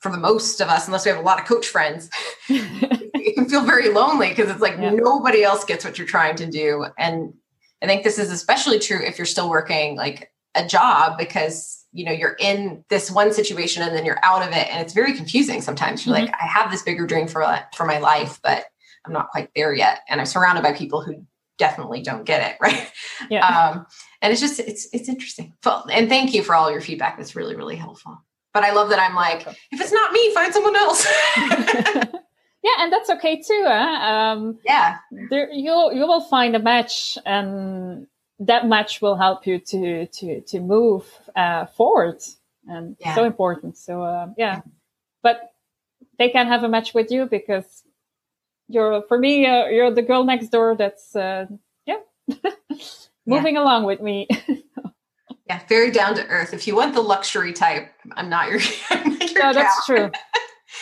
for 0.00 0.10
the 0.10 0.18
most 0.18 0.60
of 0.60 0.68
us, 0.68 0.86
unless 0.86 1.04
we 1.04 1.10
have 1.12 1.20
a 1.20 1.24
lot 1.24 1.40
of 1.40 1.46
coach 1.46 1.68
friends, 1.68 2.10
it 2.48 3.34
can 3.36 3.48
feel 3.48 3.62
very 3.62 3.90
lonely 3.90 4.30
because 4.30 4.50
it's 4.50 4.60
like 4.60 4.76
yeah. 4.76 4.90
nobody 4.90 5.44
else 5.44 5.64
gets 5.64 5.84
what 5.84 5.98
you're 5.98 6.06
trying 6.06 6.34
to 6.36 6.46
do. 6.46 6.86
And 6.98 7.32
I 7.80 7.86
think 7.86 8.02
this 8.02 8.18
is 8.18 8.32
especially 8.32 8.80
true 8.80 9.00
if 9.00 9.18
you're 9.18 9.26
still 9.26 9.48
working 9.48 9.96
like 9.96 10.32
a 10.56 10.66
job 10.66 11.16
because 11.16 11.84
you 11.96 12.04
know 12.04 12.12
you're 12.12 12.36
in 12.38 12.84
this 12.90 13.10
one 13.10 13.32
situation 13.32 13.82
and 13.82 13.96
then 13.96 14.04
you're 14.04 14.22
out 14.22 14.42
of 14.42 14.48
it. 14.48 14.68
And 14.70 14.80
it's 14.82 14.92
very 14.92 15.14
confusing 15.14 15.62
sometimes. 15.62 16.04
You're 16.04 16.14
mm-hmm. 16.14 16.26
like 16.26 16.34
i 16.40 16.46
have 16.46 16.70
this 16.70 16.82
bigger 16.82 17.06
dream 17.06 17.26
for 17.26 17.42
for 17.74 17.86
my 17.86 17.98
life 17.98 18.38
but 18.42 18.66
i'm 19.04 19.12
not 19.12 19.30
quite 19.30 19.50
there 19.56 19.74
yet. 19.74 20.00
And 20.08 20.20
i'm 20.20 20.26
surrounded 20.26 20.62
by 20.62 20.72
people 20.72 21.02
who 21.02 21.24
definitely 21.58 22.02
don't 22.02 22.24
get 22.24 22.50
it 22.50 22.56
right? 22.60 22.90
Yeah. 23.30 23.46
um 23.46 23.86
and 24.20 24.32
it's 24.32 24.40
just 24.40 24.60
it's 24.60 24.88
it's 24.92 25.08
interesting. 25.08 25.54
And 25.64 26.08
thank 26.08 26.34
you 26.34 26.42
for 26.42 26.54
all 26.54 26.70
your 26.70 26.80
feedback. 26.82 27.16
That's 27.16 27.34
really 27.34 27.56
really 27.56 27.76
helpful. 27.76 28.22
But 28.52 28.64
i 28.64 28.72
love 28.72 28.90
that 28.90 28.98
i'm 28.98 29.14
like 29.14 29.46
if 29.72 29.80
it's 29.80 29.92
not 29.92 30.12
me 30.12 30.34
find 30.34 30.52
someone 30.52 30.76
else. 30.76 31.06
Yeah 32.66 32.82
and 32.82 32.92
that's 32.92 33.10
okay 33.10 33.36
too 33.36 33.64
huh? 33.64 34.08
um 34.10 34.58
yeah. 34.64 34.96
there 35.30 35.48
you 35.52 35.92
you 35.94 36.04
will 36.04 36.22
find 36.22 36.56
a 36.56 36.58
match 36.58 37.16
and 37.24 38.08
that 38.40 38.66
match 38.66 39.00
will 39.00 39.16
help 39.16 39.46
you 39.46 39.58
to 39.58 40.06
to 40.06 40.40
to 40.42 40.60
move 40.60 41.06
uh, 41.34 41.66
forward. 41.66 42.22
And 42.68 42.96
yeah. 43.00 43.14
so 43.14 43.24
important. 43.24 43.76
So 43.76 44.02
uh, 44.02 44.28
yeah. 44.36 44.62
But 45.22 45.52
they 46.18 46.30
can 46.30 46.46
have 46.48 46.64
a 46.64 46.68
match 46.68 46.94
with 46.94 47.10
you 47.10 47.26
because 47.26 47.84
you're 48.68 49.02
for 49.02 49.18
me 49.18 49.46
uh, 49.46 49.66
you're 49.66 49.90
the 49.90 50.02
girl 50.02 50.24
next 50.24 50.48
door 50.48 50.76
that's 50.76 51.14
uh, 51.14 51.46
yeah. 51.86 51.98
Moving 53.26 53.54
yeah. 53.54 53.62
along 53.62 53.84
with 53.84 54.00
me. 54.00 54.28
Yeah 55.48 55.60
very 55.68 55.92
down 55.92 56.16
to 56.16 56.26
earth. 56.26 56.52
If 56.52 56.66
you 56.66 56.74
want 56.74 56.92
the 56.94 57.00
luxury 57.00 57.52
type 57.52 57.88
i'm 58.16 58.28
not 58.28 58.50
your, 58.50 58.58
your 58.90 59.42
no 59.44 59.52
that's 59.52 59.86
true. 59.86 60.10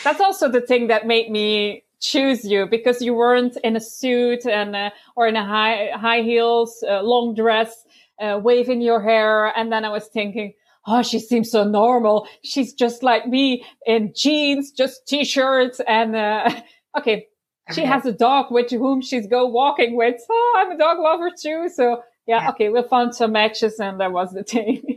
That's 0.02 0.20
also 0.20 0.48
the 0.48 0.62
thing 0.62 0.86
that 0.86 1.06
made 1.06 1.30
me 1.30 1.83
choose 2.04 2.44
you 2.44 2.66
because 2.66 3.00
you 3.00 3.14
weren't 3.14 3.56
in 3.64 3.76
a 3.76 3.80
suit 3.80 4.46
and 4.46 4.76
uh, 4.76 4.90
or 5.16 5.26
in 5.26 5.36
a 5.36 5.44
high 5.44 5.90
high 5.94 6.22
heels, 6.22 6.84
uh, 6.88 7.02
long 7.02 7.34
dress, 7.34 7.84
uh, 8.20 8.38
waving 8.42 8.82
your 8.82 9.02
hair, 9.02 9.46
and 9.56 9.72
then 9.72 9.84
I 9.84 9.88
was 9.88 10.06
thinking, 10.08 10.52
oh, 10.86 11.02
she 11.02 11.18
seems 11.18 11.50
so 11.50 11.64
normal. 11.64 12.28
She's 12.42 12.74
just 12.74 13.02
like 13.02 13.26
me 13.26 13.64
in 13.86 14.12
jeans, 14.14 14.70
just 14.70 15.06
t-shirts, 15.08 15.80
and 15.88 16.14
uh, 16.14 16.50
okay, 16.98 17.26
she 17.72 17.84
has 17.84 18.04
a 18.04 18.12
dog 18.12 18.46
with 18.50 18.70
whom 18.70 19.00
she's 19.00 19.26
go 19.26 19.46
walking 19.46 19.96
with. 19.96 20.20
Oh, 20.30 20.54
I'm 20.58 20.72
a 20.72 20.78
dog 20.78 20.98
lover 20.98 21.30
too, 21.30 21.68
so 21.74 22.02
yeah, 22.26 22.42
yeah. 22.42 22.50
okay, 22.50 22.68
we 22.68 22.82
found 22.82 23.14
some 23.14 23.32
matches, 23.32 23.80
and 23.80 24.00
that 24.00 24.12
was 24.12 24.32
the 24.32 24.44
thing. 24.44 24.82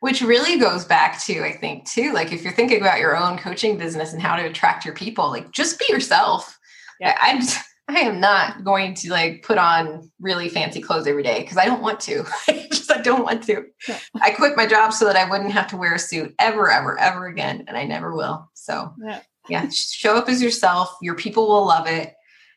which 0.00 0.22
really 0.22 0.58
goes 0.58 0.84
back 0.84 1.22
to 1.22 1.42
i 1.44 1.52
think 1.52 1.88
too 1.88 2.12
like 2.12 2.32
if 2.32 2.42
you're 2.42 2.52
thinking 2.52 2.80
about 2.80 3.00
your 3.00 3.16
own 3.16 3.38
coaching 3.38 3.76
business 3.76 4.12
and 4.12 4.22
how 4.22 4.36
to 4.36 4.44
attract 4.44 4.84
your 4.84 4.94
people 4.94 5.30
like 5.30 5.50
just 5.52 5.78
be 5.78 5.86
yourself. 5.88 6.58
Yeah. 7.00 7.16
I'm 7.20 7.42
i 7.90 8.00
am 8.00 8.20
not 8.20 8.64
going 8.64 8.92
to 8.92 9.10
like 9.10 9.42
put 9.42 9.56
on 9.56 10.10
really 10.20 10.50
fancy 10.50 10.78
clothes 10.80 11.06
every 11.06 11.22
day 11.22 11.40
because 11.40 11.56
i 11.56 11.64
don't 11.64 11.80
want 11.80 12.00
to. 12.00 12.24
Just 12.68 12.92
i 12.92 13.00
don't 13.00 13.24
want 13.24 13.42
to. 13.44 13.64
Yeah. 13.88 13.98
i 14.20 14.30
quit 14.30 14.56
my 14.56 14.66
job 14.66 14.92
so 14.92 15.06
that 15.06 15.16
i 15.16 15.28
wouldn't 15.28 15.52
have 15.52 15.68
to 15.68 15.76
wear 15.78 15.94
a 15.94 15.98
suit 15.98 16.34
ever 16.38 16.70
ever 16.70 16.98
ever 16.98 17.26
again 17.26 17.64
and 17.66 17.76
i 17.76 17.84
never 17.84 18.14
will. 18.14 18.50
So 18.54 18.92
yeah, 19.02 19.20
yeah 19.48 19.68
show 19.70 20.16
up 20.16 20.28
as 20.28 20.42
yourself. 20.42 20.94
Your 21.00 21.14
people 21.14 21.48
will 21.48 21.66
love 21.66 21.86
it. 21.86 22.12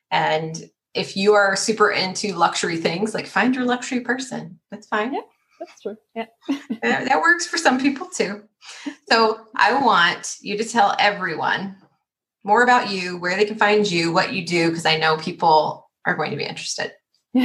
And 0.10 0.70
if 0.94 1.16
you 1.16 1.34
are 1.34 1.56
super 1.56 1.92
into 1.92 2.34
luxury 2.34 2.76
things 2.76 3.14
like 3.14 3.26
find 3.26 3.56
your 3.56 3.64
luxury 3.64 4.02
person. 4.02 4.60
That's 4.70 4.88
fine. 4.88 5.14
Yeah 5.14 5.22
that's 5.62 5.82
true. 5.82 5.98
Yeah. 6.16 6.26
that 6.82 7.22
works 7.22 7.46
for 7.46 7.58
some 7.58 7.80
people 7.80 8.08
too. 8.08 8.44
So 9.10 9.40
I 9.56 9.74
want 9.82 10.38
you 10.42 10.58
to 10.58 10.66
tell 10.66 10.96
everyone 11.00 11.76
more 12.44 12.64
about 12.64 12.90
you, 12.90 13.18
where 13.18 13.36
they 13.38 13.46
can 13.46 13.58
find 13.58 13.90
you, 13.90 14.12
what 14.12 14.34
you 14.34 14.46
do, 14.46 14.70
because 14.70 14.86
I 14.86 14.98
know 14.98 15.18
people 15.18 15.90
are 16.06 16.16
going 16.16 16.32
to 16.32 16.38
be 16.38 16.44
interested. 16.44 16.92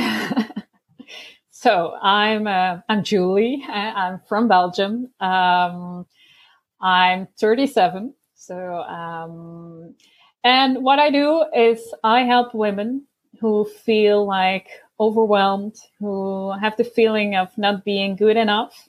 so 1.51 1.95
I'm 2.03 2.47
uh, 2.47 2.79
I'm 2.89 3.05
Julie. 3.05 3.63
I'm 3.69 4.21
from 4.27 4.49
Belgium. 4.49 5.13
Um, 5.21 6.07
I'm 6.81 7.29
37. 7.39 8.15
So 8.35 8.57
um, 8.57 9.95
and 10.45 10.83
what 10.83 10.99
I 10.99 11.11
do 11.11 11.45
is 11.55 11.93
I 12.03 12.21
help 12.21 12.55
women 12.55 13.07
who 13.41 13.67
feel 13.85 14.27
like 14.27 14.69
overwhelmed, 14.99 15.77
who 15.99 16.53
have 16.53 16.77
the 16.77 16.85
feeling 16.85 17.37
of 17.37 17.57
not 17.59 17.85
being 17.85 18.17
good 18.17 18.37
enough, 18.37 18.89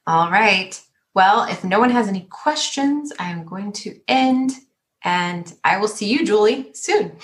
All 0.06 0.32
right. 0.32 0.80
Well, 1.13 1.43
if 1.50 1.63
no 1.63 1.80
one 1.80 1.91
has 1.91 2.08
any 2.08 2.28
questions, 2.30 3.13
I 3.19 3.30
am 3.30 3.45
going 3.45 3.71
to 3.73 4.00
end 4.08 4.52
and 5.04 5.54
I 5.63 5.78
will 5.78 5.88
see 5.88 6.08
you, 6.08 6.26
Julie, 6.26 6.71
soon. 6.73 7.17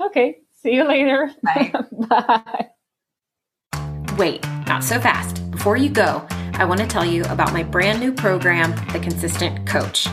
Okay. 0.00 0.38
See 0.52 0.74
you 0.74 0.84
later. 0.84 1.30
Bye. 1.42 1.72
Bye. 2.08 2.70
Wait, 4.16 4.44
not 4.66 4.84
so 4.84 5.00
fast. 5.00 5.50
Before 5.50 5.76
you 5.76 5.88
go, 5.88 6.26
I 6.54 6.64
want 6.64 6.80
to 6.80 6.86
tell 6.86 7.04
you 7.04 7.24
about 7.24 7.52
my 7.52 7.62
brand 7.62 8.00
new 8.00 8.12
program, 8.12 8.74
The 8.92 9.00
Consistent 9.00 9.66
Coach. 9.66 10.06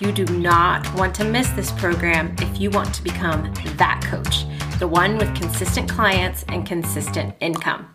You 0.00 0.12
do 0.12 0.24
not 0.38 0.92
want 0.94 1.14
to 1.16 1.24
miss 1.24 1.50
this 1.50 1.70
program 1.72 2.34
if 2.40 2.60
you 2.60 2.70
want 2.70 2.94
to 2.94 3.02
become 3.02 3.52
that 3.76 4.02
coach, 4.04 4.44
the 4.78 4.88
one 4.88 5.16
with 5.16 5.34
consistent 5.34 5.88
clients 5.88 6.44
and 6.48 6.66
consistent 6.66 7.34
income. 7.40 7.88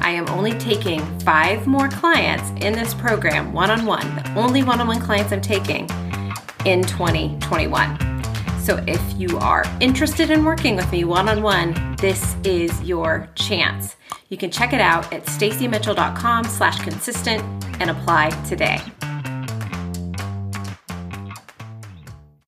I 0.00 0.10
am 0.10 0.28
only 0.28 0.52
taking 0.52 1.00
five 1.20 1.66
more 1.66 1.88
clients 1.88 2.50
in 2.64 2.72
this 2.72 2.94
program 2.94 3.52
one 3.52 3.70
on 3.70 3.86
one, 3.86 4.16
the 4.16 4.34
only 4.36 4.62
one 4.62 4.80
on 4.80 4.86
one 4.86 5.00
clients 5.00 5.32
I'm 5.32 5.40
taking 5.40 5.90
in 6.64 6.82
2021. 6.82 7.98
So 8.60 8.82
if 8.86 9.02
you 9.16 9.38
are 9.38 9.64
interested 9.80 10.30
in 10.30 10.44
working 10.44 10.76
with 10.76 10.90
me 10.92 11.04
one 11.04 11.28
on 11.28 11.42
one, 11.42 11.96
this 11.96 12.36
is 12.44 12.80
your 12.82 13.28
chance. 13.34 13.96
You 14.28 14.36
can 14.36 14.50
check 14.50 14.72
it 14.72 14.80
out 14.80 15.12
at 15.12 15.24
staciemitchell.com 15.24 16.44
slash 16.44 16.80
consistent 16.80 17.42
and 17.80 17.90
apply 17.90 18.30
today. 18.46 18.80